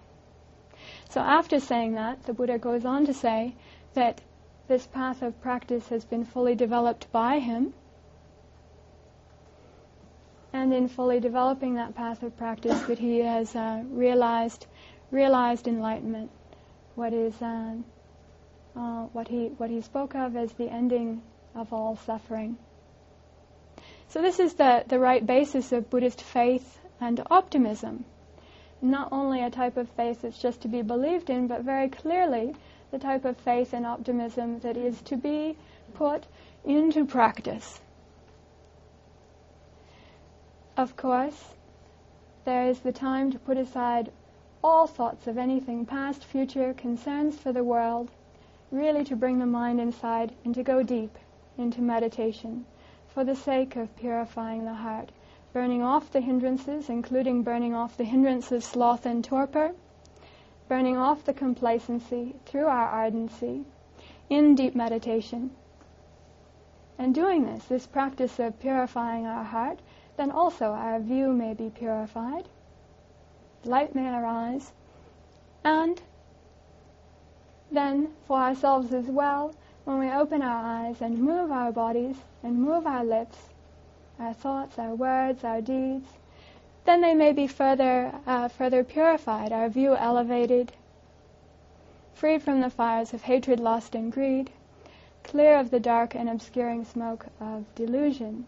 [1.10, 3.54] So after saying that, the Buddha goes on to say
[3.94, 4.20] that
[4.68, 7.74] this path of practice has been fully developed by him.
[10.52, 14.66] And in fully developing that path of practice, that he has uh, realized
[15.10, 16.30] realized enlightenment,
[16.94, 17.74] what is uh,
[18.76, 21.22] uh, what he what he spoke of as the ending
[21.56, 22.56] of all suffering.
[24.08, 28.04] So this is the, the right basis of Buddhist faith and optimism.
[28.82, 32.54] Not only a type of faith that's just to be believed in, but very clearly
[32.90, 35.56] the type of faith and optimism that is to be
[35.94, 36.26] put
[36.64, 37.80] into practice.
[40.76, 41.54] Of course,
[42.44, 44.10] there is the time to put aside
[44.64, 48.10] all thoughts of anything past, future, concerns for the world,
[48.70, 51.18] really to bring the mind inside and to go deep
[51.58, 52.64] into meditation
[53.08, 55.10] for the sake of purifying the heart,
[55.52, 59.72] burning off the hindrances, including burning off the hindrance of sloth and torpor,
[60.68, 63.64] burning off the complacency through our ardency
[64.28, 65.50] in deep meditation.
[66.98, 69.80] And doing this, this practice of purifying our heart,
[70.16, 72.44] then also our view may be purified,
[73.64, 74.72] light may arise,
[75.64, 76.00] and
[77.72, 82.62] then for ourselves as well, when we open our eyes and move our bodies and
[82.62, 83.38] move our lips,
[84.20, 86.08] our thoughts, our words, our deeds,
[86.84, 90.72] then they may be further, uh, further purified, our view elevated,
[92.14, 94.50] freed from the fires of hatred, lust, and greed,
[95.22, 98.44] clear of the dark and obscuring smoke of delusion.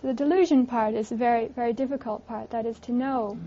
[0.00, 2.50] So the delusion part is a very, very difficult part.
[2.50, 3.38] That is to know,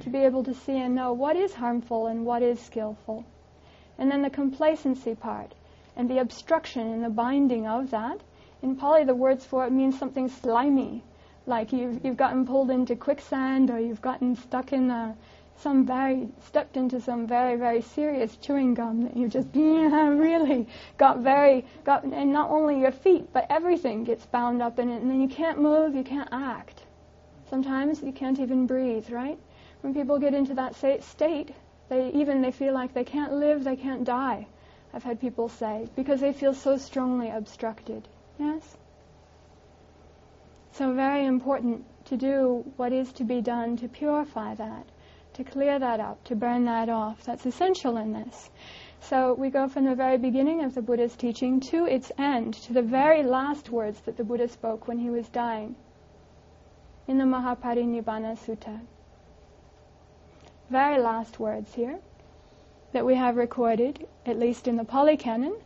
[0.00, 3.24] to be able to see and know what is harmful and what is skillful.
[3.98, 5.54] And then the complacency part
[5.96, 8.20] and the obstruction and the binding of that.
[8.62, 11.02] In Pali, the words for it mean something slimy,
[11.46, 15.16] like you've, you've gotten pulled into quicksand or you've gotten stuck in a,
[15.58, 20.66] some very, stepped into some very, very serious chewing gum that you just, yeah, really
[20.98, 25.00] got very, got, and not only your feet, but everything gets bound up in it,
[25.00, 26.82] and then you can't move, you can't act.
[27.48, 29.38] Sometimes you can't even breathe, right?
[29.80, 31.54] When people get into that state,
[31.88, 34.46] they even, they feel like they can't live, they can't die.
[34.92, 38.08] I've had people say, because they feel so strongly obstructed.
[38.38, 38.76] Yes?
[40.76, 44.84] So very important to do what is to be done to purify that,
[45.32, 47.24] to clear that up, to burn that off.
[47.24, 48.50] That's essential in this.
[49.00, 52.74] So we go from the very beginning of the Buddha's teaching to its end, to
[52.74, 55.76] the very last words that the Buddha spoke when he was dying
[57.08, 58.78] in the Mahaparinibbana Sutta.
[60.68, 62.00] Very last words here
[62.92, 65.56] that we have recorded, at least in the Pali Canon,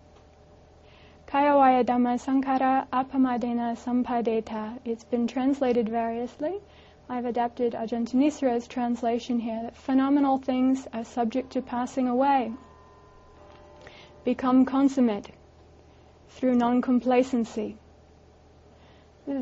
[1.30, 4.80] Kayavaya Dhamma Sankhara Apamadena Sampadeta.
[4.84, 6.58] It's been translated variously.
[7.08, 12.52] I've adapted Ajahn Thanissaro's translation here that phenomenal things are subject to passing away,
[14.24, 15.30] become consummate
[16.30, 17.76] through non complacency.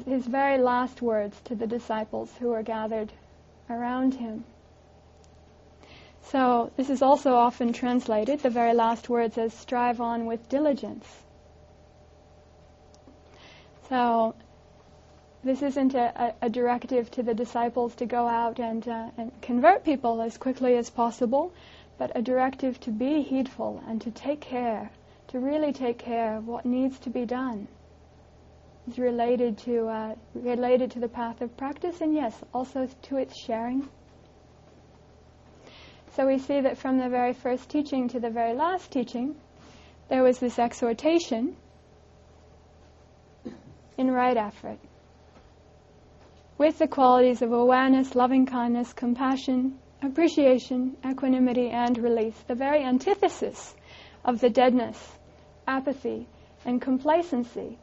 [0.04, 3.14] His very last words to the disciples who were gathered
[3.70, 4.44] around him.
[6.20, 11.24] So, this is also often translated, the very last words, as strive on with diligence.
[13.88, 14.34] So,
[15.44, 19.84] this isn't a, a, directive to the disciples to go out and, uh, and convert
[19.84, 21.52] people as quickly as possible,
[21.96, 24.90] but a directive to be heedful and to take care,
[25.28, 27.68] to really take care of what needs to be done.
[28.86, 33.38] It's related to uh, related to the path of practice, and yes, also to its
[33.38, 33.88] sharing
[36.18, 39.36] so we see that from the very first teaching to the very last teaching,
[40.08, 41.54] there was this exhortation
[43.98, 44.78] in right effort
[46.58, 53.74] with the qualities of awareness, loving kindness, compassion, appreciation, equanimity, and release, the very antithesis
[54.24, 55.16] of the deadness,
[55.68, 56.26] apathy,
[56.64, 57.78] and complacency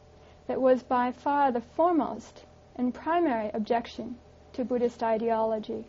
[0.47, 2.43] that was by far the foremost
[2.75, 4.17] and primary objection
[4.51, 5.85] to Buddhist ideology.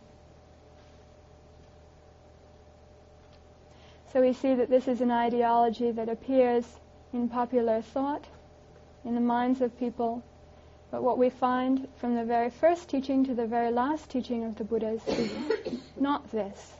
[4.12, 6.64] So we see that this is an ideology that appears
[7.12, 8.24] in popular thought,
[9.06, 10.22] in the minds of people.
[10.90, 14.56] But what we find from the very first teaching to the very last teaching of
[14.56, 15.30] the Buddhas is
[15.98, 16.74] not this.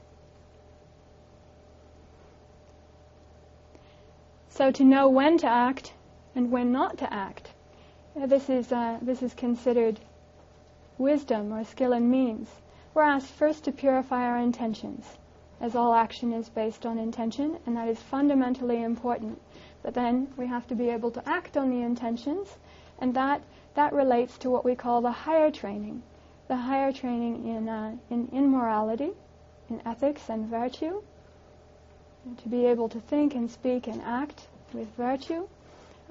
[4.49, 5.93] So to know when to act
[6.35, 7.53] and when not to act,
[8.21, 10.01] uh, this is, uh, this is considered
[10.99, 12.49] wisdom or skill and means.
[12.95, 15.19] We're asked first to purify our intentions
[15.61, 19.41] as all action is based on intention, and that is fundamentally important.
[19.87, 22.49] But then we have to be able to act on the intentions,
[22.99, 23.41] and that,
[23.77, 26.03] that relates to what we call the higher training.
[26.49, 29.13] The higher training in, uh, in, in morality,
[29.71, 31.03] in ethics and virtue,
[32.43, 35.47] to be able to think and speak and act with virtue.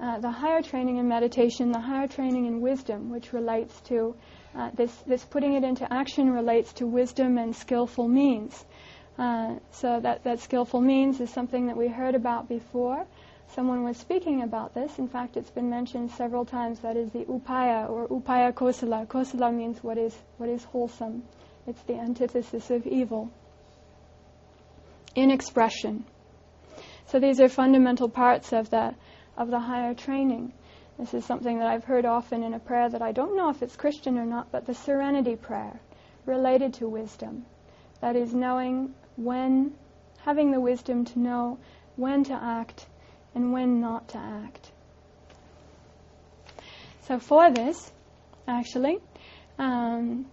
[0.00, 4.16] Uh, the higher training in meditation, the higher training in wisdom, which relates to
[4.54, 8.64] uh, this, this putting it into action relates to wisdom and skillful means.
[9.18, 13.06] Uh, so that, that skillful means is something that we heard about before.
[13.54, 14.98] Someone was speaking about this.
[14.98, 16.80] In fact, it's been mentioned several times.
[16.80, 19.06] That is the upaya or upaya kosala.
[19.06, 21.22] Kusala means what is what is wholesome.
[21.66, 23.30] It's the antithesis of evil.
[25.14, 26.04] In expression.
[27.06, 28.94] So these are fundamental parts of the
[29.36, 30.52] of the higher training.
[30.98, 33.62] This is something that I've heard often in a prayer that I don't know if
[33.62, 35.78] it's Christian or not, but the serenity prayer
[36.24, 37.44] related to wisdom.
[38.00, 39.74] That is knowing when,
[40.18, 41.58] having the wisdom to know
[41.96, 42.86] when to act
[43.36, 44.72] and when not to act.
[47.02, 47.92] So for this,
[48.48, 48.98] actually,
[49.58, 50.26] um,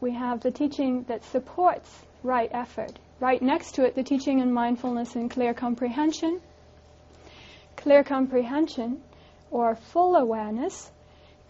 [0.00, 1.88] we have the teaching that supports
[2.24, 2.98] right effort.
[3.20, 6.40] Right next to it, the teaching on mindfulness and clear comprehension.
[7.76, 9.02] Clear comprehension,
[9.50, 10.90] or full awareness,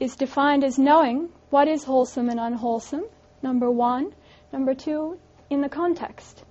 [0.00, 3.04] is defined as knowing what is wholesome and unwholesome,
[3.42, 4.12] number one.
[4.52, 6.44] Number two, in the context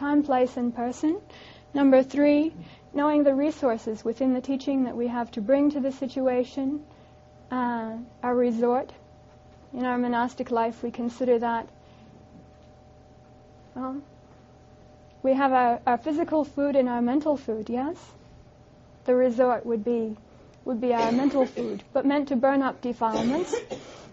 [0.00, 1.20] time, place, and person.
[1.74, 2.54] Number three,
[2.92, 6.84] knowing the resources within the teaching that we have to bring to the situation,
[7.50, 8.92] uh, our resort.
[9.72, 11.68] In our monastic life, we consider that.
[13.74, 14.02] Well,
[15.22, 17.96] we have our, our physical food and our mental food, yes?
[19.04, 20.16] The resort would be
[20.64, 23.54] would be our mental food, but meant to burn up defilements,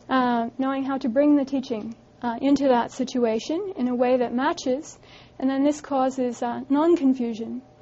[0.09, 4.33] uh, knowing how to bring the teaching uh, into that situation in a way that
[4.33, 4.97] matches,
[5.39, 6.61] and then this causes uh,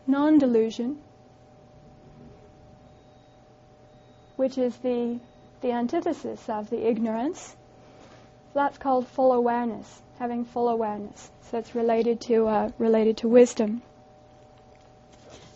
[0.08, 0.98] non-confusion, non-delusion,
[4.36, 5.20] which is the
[5.62, 7.56] the antithesis of the ignorance.
[8.54, 11.30] That's called full awareness, having full awareness.
[11.50, 13.82] So it's related to uh, related to wisdom.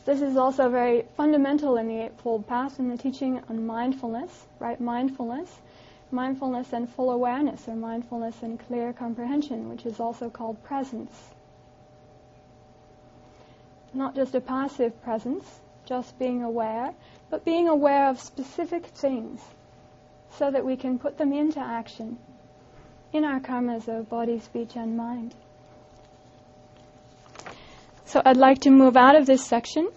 [0.06, 4.80] This is also very fundamental in the Eightfold Path in the teaching on mindfulness, right?
[4.80, 5.50] Mindfulness
[6.12, 11.12] mindfulness and full awareness, or mindfulness and clear comprehension, which is also called presence.
[13.94, 16.94] Not just a passive presence, just being aware,
[17.30, 19.42] but being aware of specific things
[20.38, 22.18] so that we can put them into action
[23.12, 25.34] in our karmas of body, speech, and mind.
[28.06, 29.90] So I'd like to move out of this section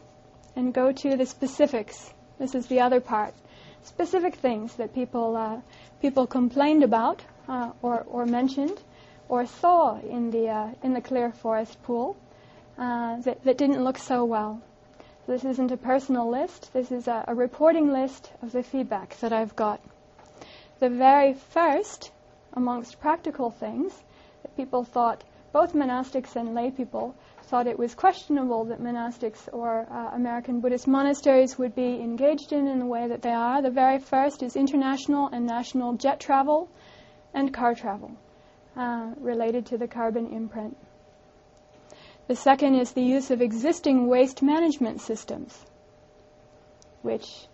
[0.56, 2.12] and go to the specifics.
[2.38, 3.34] This is the other part.
[3.82, 5.60] Specific things that people uh,
[6.00, 8.78] people complained about uh, or, or mentioned
[9.28, 12.16] or saw in the, uh, in the clear forest pool
[12.78, 14.60] uh, that, that didn't look so well.
[15.26, 19.32] This isn't a personal list, this is a, a reporting list of the feedback that
[19.32, 19.80] I've got.
[20.80, 22.10] The very first
[22.54, 23.92] amongst practical things
[24.42, 27.14] that people thought, both monastics and lay people,
[27.44, 32.66] thought it was questionable that monastics or uh, American Buddhist monasteries would be engaged in
[32.66, 33.60] in the way that they are.
[33.62, 36.68] The very first is international and national jet travel
[37.34, 38.10] and car travel
[38.76, 40.76] uh, related to the carbon imprint.
[42.28, 45.66] The second is the use of existing waste management systems,
[47.02, 47.46] which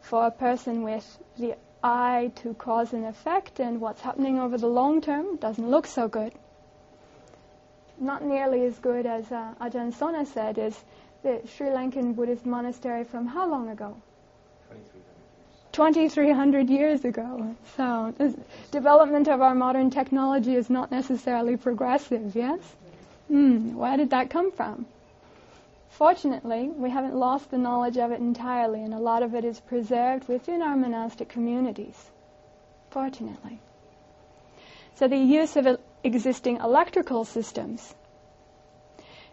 [0.00, 4.66] for a person with the eye to cause and effect and what's happening over the
[4.66, 6.32] long term doesn't look so good
[8.00, 10.84] not nearly as good as uh, Ajahn Sona said, is
[11.22, 13.96] the Sri Lankan Buddhist monastery from how long ago?
[15.72, 17.54] 2,300 years ago.
[17.76, 18.14] So,
[18.70, 22.58] development of our modern technology is not necessarily progressive, yes?
[23.28, 24.86] Hmm, where did that come from?
[25.90, 29.60] Fortunately, we haven't lost the knowledge of it entirely, and a lot of it is
[29.60, 32.10] preserved within our monastic communities.
[32.90, 33.58] Fortunately.
[34.94, 37.94] So the use of existing electrical systems,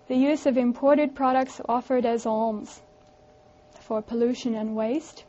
[0.07, 2.81] the use of imported products offered as alms
[3.79, 5.23] for pollution and waste,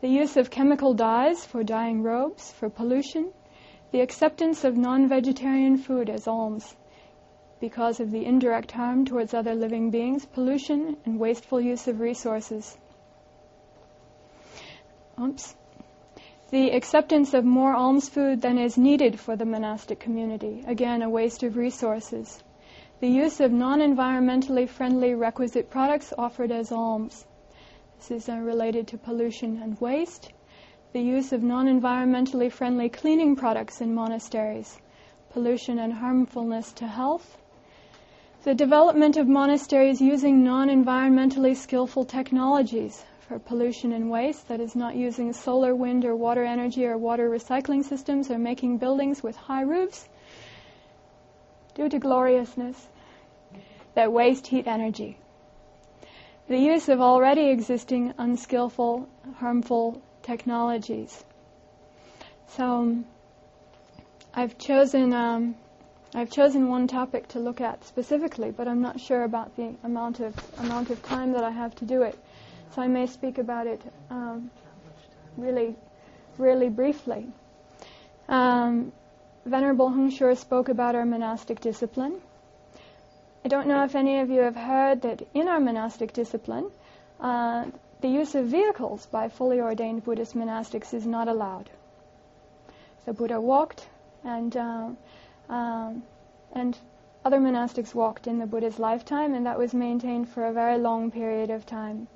[0.00, 3.32] the use of chemical dyes for dyeing robes for pollution,
[3.90, 6.76] the acceptance of non-vegetarian food as alms
[7.60, 12.76] because of the indirect harm towards other living beings, pollution, and wasteful use of resources.
[15.20, 15.54] Oops
[16.50, 20.62] the acceptance of more alms food than is needed for the monastic community.
[20.64, 22.44] Again, a waste of resources.
[23.00, 27.26] The use of non-environmentally friendly requisite products offered as alms.
[27.98, 30.32] This is uh, related to pollution and waste.
[30.92, 34.78] The use of non-environmentally friendly cleaning products in monasteries.
[35.30, 37.38] Pollution and harmfulness to health.
[38.46, 44.94] The development of monasteries using non-environmentally skillful technologies for pollution and waste, that is not
[44.94, 49.62] using solar, wind, or water energy or water recycling systems or making buildings with high
[49.62, 50.08] roofs
[51.74, 52.86] due to gloriousness
[53.96, 55.18] that waste heat energy.
[56.46, 61.24] The use of already existing unskillful, harmful technologies.
[62.50, 63.06] So um,
[64.32, 65.56] I've chosen um,
[66.14, 70.20] I've chosen one topic to look at specifically, but I'm not sure about the amount
[70.20, 72.18] of amount of time that I have to do it.
[72.74, 73.80] So I may speak about it
[74.10, 74.50] um,
[75.36, 75.76] really,
[76.38, 77.26] really briefly.
[78.28, 78.92] Um,
[79.44, 82.20] Venerable Heng Sure spoke about our monastic discipline.
[83.44, 86.70] I don't know if any of you have heard that in our monastic discipline,
[87.20, 87.66] uh,
[88.00, 91.70] the use of vehicles by fully ordained Buddhist monastics is not allowed.
[93.04, 93.86] The Buddha walked,
[94.24, 94.88] and uh,
[95.48, 96.02] um,
[96.52, 96.78] and
[97.24, 101.10] other monastics walked in the Buddha's lifetime, and that was maintained for a very long
[101.10, 102.08] period of time.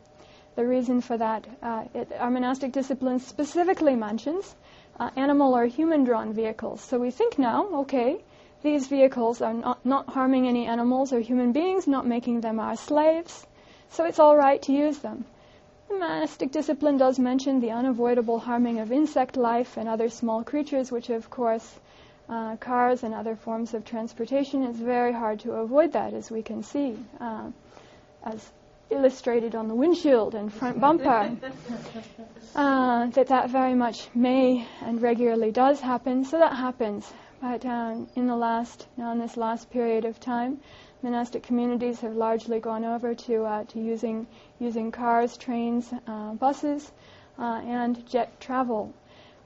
[0.56, 4.54] The reason for that, uh, it, our monastic discipline specifically mentions
[4.98, 6.80] uh, animal or human-drawn vehicles.
[6.80, 8.22] So we think now, okay,
[8.62, 12.76] these vehicles are not, not harming any animals or human beings, not making them our
[12.76, 13.46] slaves,
[13.88, 15.24] so it's all right to use them.
[15.88, 20.92] The monastic discipline does mention the unavoidable harming of insect life and other small creatures,
[20.92, 21.80] which of course
[22.30, 26.42] uh, cars and other forms of transportation, it's very hard to avoid that, as we
[26.42, 27.50] can see, uh,
[28.22, 28.52] as
[28.88, 31.30] illustrated on the windshield and front bumper.
[32.52, 36.24] Uh, that that very much may and regularly does happen.
[36.24, 37.12] So that happens.
[37.40, 40.58] But um, in the last, now in this last period of time,
[41.00, 44.26] monastic communities have largely gone over to uh, to using
[44.58, 46.90] using cars, trains, uh, buses,
[47.38, 48.92] uh, and jet travel.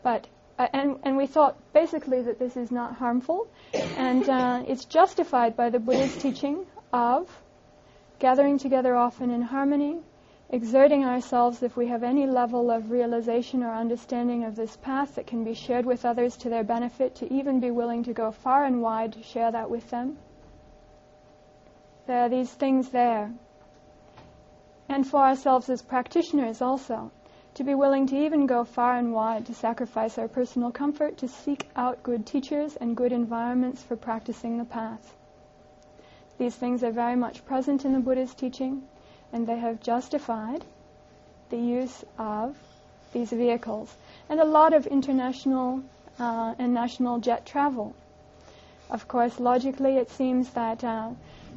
[0.03, 0.27] But
[0.59, 3.49] uh, and, and we thought basically that this is not harmful,
[3.97, 7.29] and uh, it's justified by the Buddha's teaching of
[8.19, 9.99] gathering together often in harmony,
[10.51, 15.27] exerting ourselves if we have any level of realization or understanding of this path that
[15.27, 18.65] can be shared with others to their benefit, to even be willing to go far
[18.65, 20.17] and wide to share that with them.
[22.07, 23.33] There are these things there.
[24.89, 27.11] And for ourselves as practitioners also,
[27.55, 31.29] to be willing to even go far and wide to sacrifice our personal comfort to
[31.29, 35.15] seek out good teachers and good environments for practicing the path.
[36.37, 38.83] These things are very much present in the Buddha's teaching,
[39.33, 40.65] and they have justified
[41.51, 42.57] the use of
[43.13, 43.95] these vehicles
[44.29, 45.83] and a lot of international
[46.19, 47.95] uh, and national jet travel.
[48.91, 51.11] Of course, logically, it seems that uh,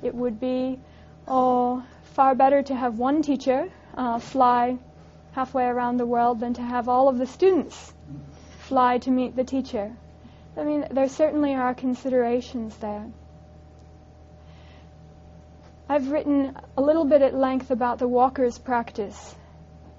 [0.04, 0.80] it would be
[1.28, 1.84] oh,
[2.14, 4.78] far better to have one teacher uh, fly
[5.38, 7.94] halfway around the world than to have all of the students
[8.58, 9.96] fly to meet the teacher.
[10.58, 13.06] I mean, there certainly are considerations there.
[15.88, 19.36] I've written a little bit at length about the walker's practice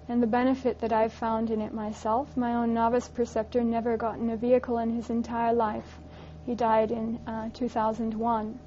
[0.09, 2.37] and the benefit that I've found in it myself.
[2.37, 6.01] My own novice preceptor never got in a vehicle in his entire life.
[6.47, 8.59] He died in uh, 2001.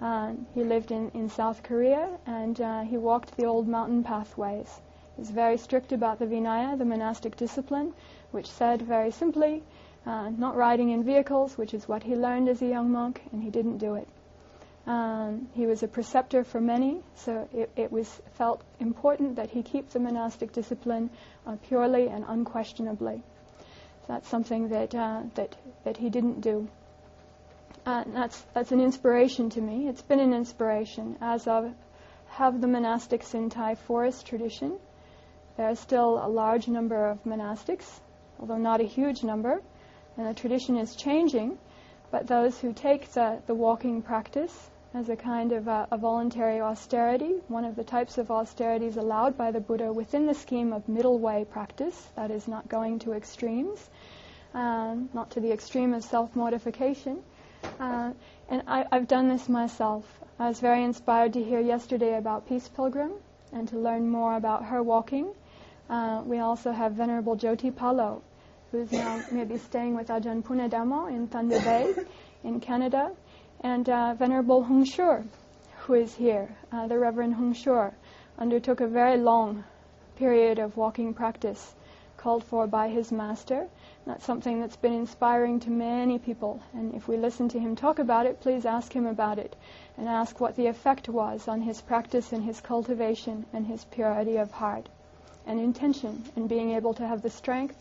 [0.00, 4.80] Uh, he lived in, in South Korea and uh, he walked the old mountain pathways.
[5.16, 7.94] He's very strict about the Vinaya, the monastic discipline,
[8.32, 9.62] which said very simply,
[10.04, 13.42] uh, not riding in vehicles, which is what he learned as a young monk, and
[13.42, 14.06] he didn't do it.
[14.86, 19.64] Um, he was a preceptor for many, so it, it, was felt important that he
[19.64, 21.10] keep the monastic discipline
[21.44, 23.20] uh, purely and unquestionably.
[24.02, 26.68] So that's something that uh, that that he didn't do.
[27.84, 29.88] Uh, that's that's an inspiration to me.
[29.88, 31.72] It's been an inspiration as of
[32.28, 34.78] have the monastic Thai forest tradition.
[35.56, 38.00] There are still a large number of monastics,
[38.38, 39.62] although not a huge number,
[40.18, 41.56] and the tradition is changing.
[42.10, 46.60] But those who take the, the walking practice as a kind of a, a, voluntary
[46.60, 50.88] austerity, one of the types of austerities allowed by the Buddha within the scheme of
[50.88, 53.88] middle way practice, that is, not going to extremes,
[54.52, 57.22] um, not to the extreme of self mortification.
[57.80, 58.12] Uh,
[58.50, 60.04] and I, have done this myself.
[60.38, 63.12] I was very inspired to hear yesterday about Peace Pilgrim
[63.52, 65.34] and to learn more about her walking.
[65.88, 68.20] Uh, we also have Venerable Jotipalo,
[68.72, 71.94] who's now maybe staying with Ajahn Punnadhammo in Thunder Bay
[72.42, 73.12] in Canada
[73.60, 75.24] and uh, Venerable Heng Sure,
[75.78, 77.94] who is here, uh, the Reverend Heng Sure,
[78.36, 79.62] undertook a very long
[80.16, 81.76] period of walking practice
[82.16, 83.68] called for by his master.
[84.06, 86.60] That's something that's been inspiring to many people.
[86.74, 89.54] And if we listen to him talk about it, please ask him about it
[89.96, 94.36] and ask what the effect was on his practice and his cultivation and his purity
[94.38, 94.88] of heart
[95.46, 97.76] and intention and being able to have the strength,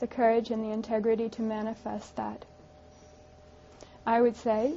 [0.00, 2.44] the courage, and the integrity to manifest that.
[4.06, 4.74] I would say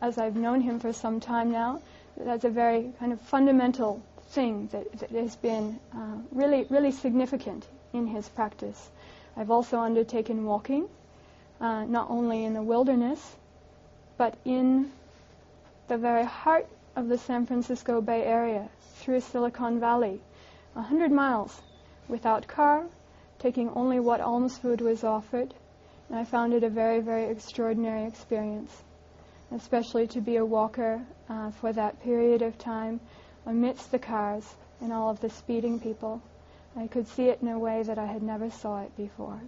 [0.00, 1.80] as I've known him for some time now,
[2.16, 7.66] that's a very kind of fundamental thing that, that has been uh, really, really significant
[7.92, 8.90] in his practice.
[9.36, 10.88] I've also undertaken walking,
[11.60, 13.36] uh, not only in the wilderness,
[14.18, 14.90] but in
[15.88, 20.20] the very heart of the San Francisco Bay Area, through Silicon Valley,
[20.76, 21.62] 100 miles
[22.06, 22.84] without car,
[23.38, 25.54] taking only what alms food was offered.
[26.08, 28.70] And I found it a very, very extraordinary experience,
[29.52, 31.00] especially to be a walker
[31.30, 33.00] uh, for that period of time
[33.46, 36.20] amidst the cars and all of the speeding people.
[36.76, 39.40] I could see it in a way that I had never saw it before.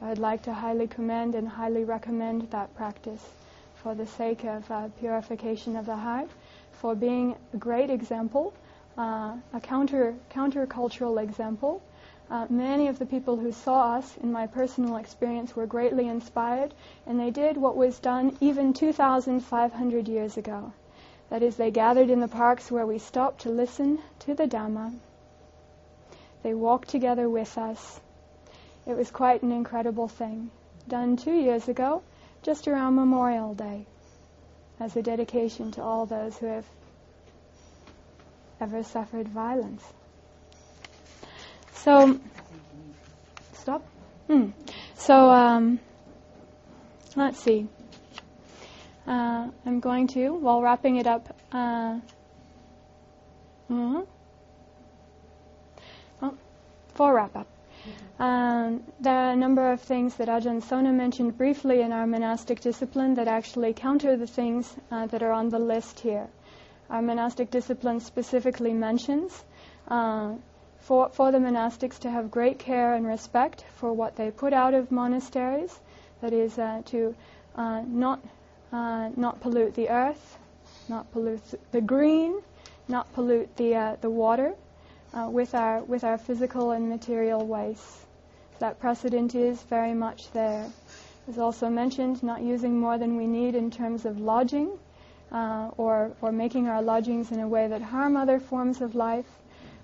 [0.00, 3.24] I'd like to highly commend and highly recommend that practice
[3.82, 6.28] for the sake of uh, purification of the heart,
[6.72, 8.54] for being a great example,
[8.98, 11.82] uh, a counter countercultural example.
[12.30, 16.72] Uh, many of the people who saw us, in my personal experience, were greatly inspired,
[17.06, 20.72] and they did what was done even 2,500 years ago.
[21.30, 24.92] That is, they gathered in the parks where we stopped to listen to the Dhamma.
[26.42, 28.00] They walked together with us.
[28.86, 30.50] It was quite an incredible thing.
[30.88, 32.02] Done two years ago,
[32.42, 33.86] just around Memorial Day,
[34.80, 36.66] as a dedication to all those who have
[38.62, 39.82] ever suffered violence.
[41.74, 42.20] So,
[43.54, 43.82] stop.
[44.28, 44.50] Hmm.
[44.94, 45.80] So, um,
[47.16, 47.66] let's see.
[49.04, 51.98] Uh, I'm going to, while wrapping it up, uh,
[53.68, 54.02] uh-huh.
[56.20, 56.38] well,
[56.94, 57.48] for wrap up.
[58.20, 62.60] Um, there are a number of things that Ajahn Sona mentioned briefly in our monastic
[62.60, 66.28] discipline that actually counter the things uh, that are on the list here.
[66.92, 69.44] Our monastic discipline specifically mentions
[69.88, 70.34] uh,
[70.80, 74.74] for, for the monastics to have great care and respect for what they put out
[74.74, 75.80] of monasteries,
[76.20, 77.14] that is, uh, to
[77.56, 78.20] uh, not
[78.72, 80.36] uh, not pollute the earth,
[80.90, 81.40] not pollute
[81.70, 82.42] the green,
[82.88, 84.52] not pollute the uh, the water
[85.14, 88.04] uh, with our with our physical and material waste.
[88.58, 90.70] That precedent is very much there.
[91.26, 94.78] As also mentioned, not using more than we need in terms of lodging,
[95.32, 99.26] uh, or or making our lodgings in a way that harm other forms of life.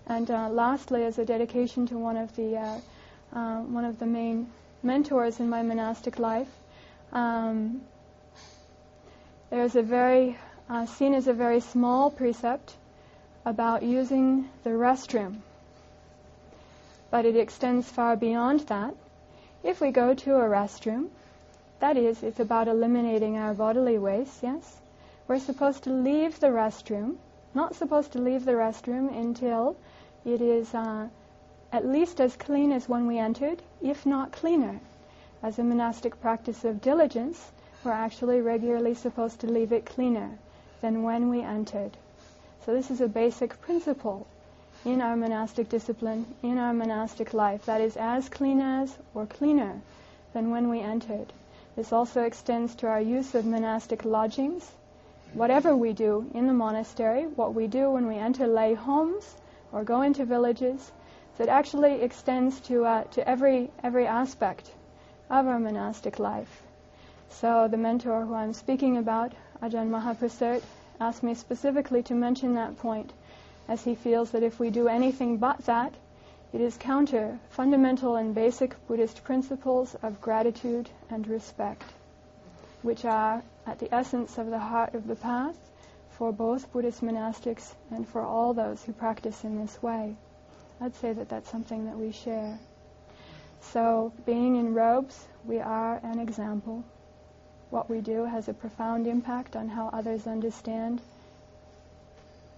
[0.06, 2.80] And uh, lastly, as a dedication to one of the
[3.32, 4.50] uh, one of the main
[4.82, 6.48] mentors in my monastic life.
[7.12, 7.80] Um,
[9.50, 10.36] there's a very,
[10.68, 12.74] uh, seen as a very small precept
[13.44, 15.38] about using the restroom.
[17.10, 18.94] But it extends far beyond that.
[19.62, 21.08] If we go to a restroom,
[21.80, 24.76] that is, it's about eliminating our bodily waste, yes?
[25.28, 27.16] We're supposed to leave the restroom,
[27.52, 29.76] not supposed to leave the restroom until
[30.24, 31.08] it is uh,
[31.70, 34.80] at least as clean as when we entered, if not cleaner.
[35.42, 37.52] As a monastic practice of diligence,
[37.84, 40.38] we're actually regularly supposed to leave it cleaner
[40.80, 41.98] than when we entered.
[42.64, 44.26] So this is a basic principle
[44.86, 49.82] in our monastic discipline, in our monastic life, that is as clean as or cleaner
[50.32, 51.34] than when we entered.
[51.76, 54.72] This also extends to our use of monastic lodgings.
[55.34, 59.36] Whatever we do in the monastery, what we do when we enter lay homes
[59.72, 60.92] or go into villages,
[61.36, 64.72] that actually extends to, uh, to every, every aspect
[65.30, 66.62] of our monastic life.
[67.28, 70.62] So the mentor who I'm speaking about, Ajahn Mahaprasert,
[70.98, 73.12] asked me specifically to mention that point,
[73.68, 75.94] as he feels that if we do anything but that,
[76.52, 81.84] it is counter fundamental and basic Buddhist principles of gratitude and respect,
[82.82, 85.58] which are at the essence of the heart of the path
[86.10, 90.16] for both Buddhist monastics and for all those who practice in this way.
[90.80, 92.58] I'd say that that's something that we share.
[93.60, 96.82] So, being in robes, we are an example
[97.70, 101.02] what we do has a profound impact on how others understand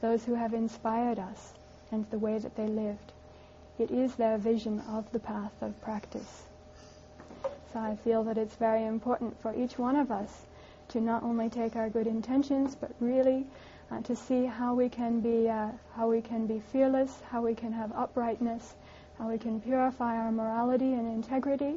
[0.01, 1.53] those who have inspired us
[1.91, 3.13] and the way that they lived.
[3.81, 6.45] It is their vision of the path of practice.
[7.73, 10.31] So I feel that it's very important for each one of us
[10.91, 13.47] to not only take our good intentions, but really
[13.91, 17.55] uh, to see how we can be uh, how we can be fearless, how we
[17.55, 18.74] can have uprightness,
[19.18, 21.74] how we can purify our morality and integrity.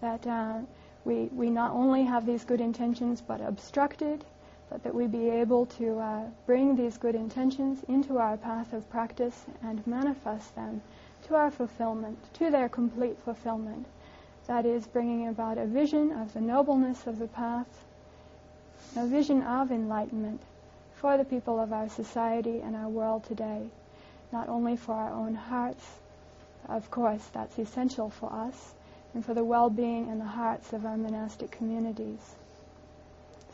[0.00, 0.58] That uh,
[1.04, 4.24] we, we not only have these good intentions but obstructed,
[4.68, 8.88] but that we be able to uh, bring these good intentions into our path of
[8.90, 10.82] practice and manifest them
[11.28, 13.86] to our fulfillment, to their complete fulfillment.
[14.46, 17.85] That is, bringing about a vision of the nobleness of the path,
[18.94, 20.40] a vision of enlightenment
[20.94, 23.68] for the people of our society and our world today,
[24.32, 25.84] not only for our own hearts,
[26.68, 28.74] of course, that's essential for us,
[29.14, 32.34] and for the well-being and the hearts of our monastic communities.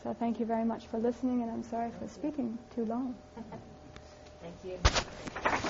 [0.02, 3.14] So thank you very much for listening, and I'm sorry for speaking too long.
[4.42, 5.68] Thank you.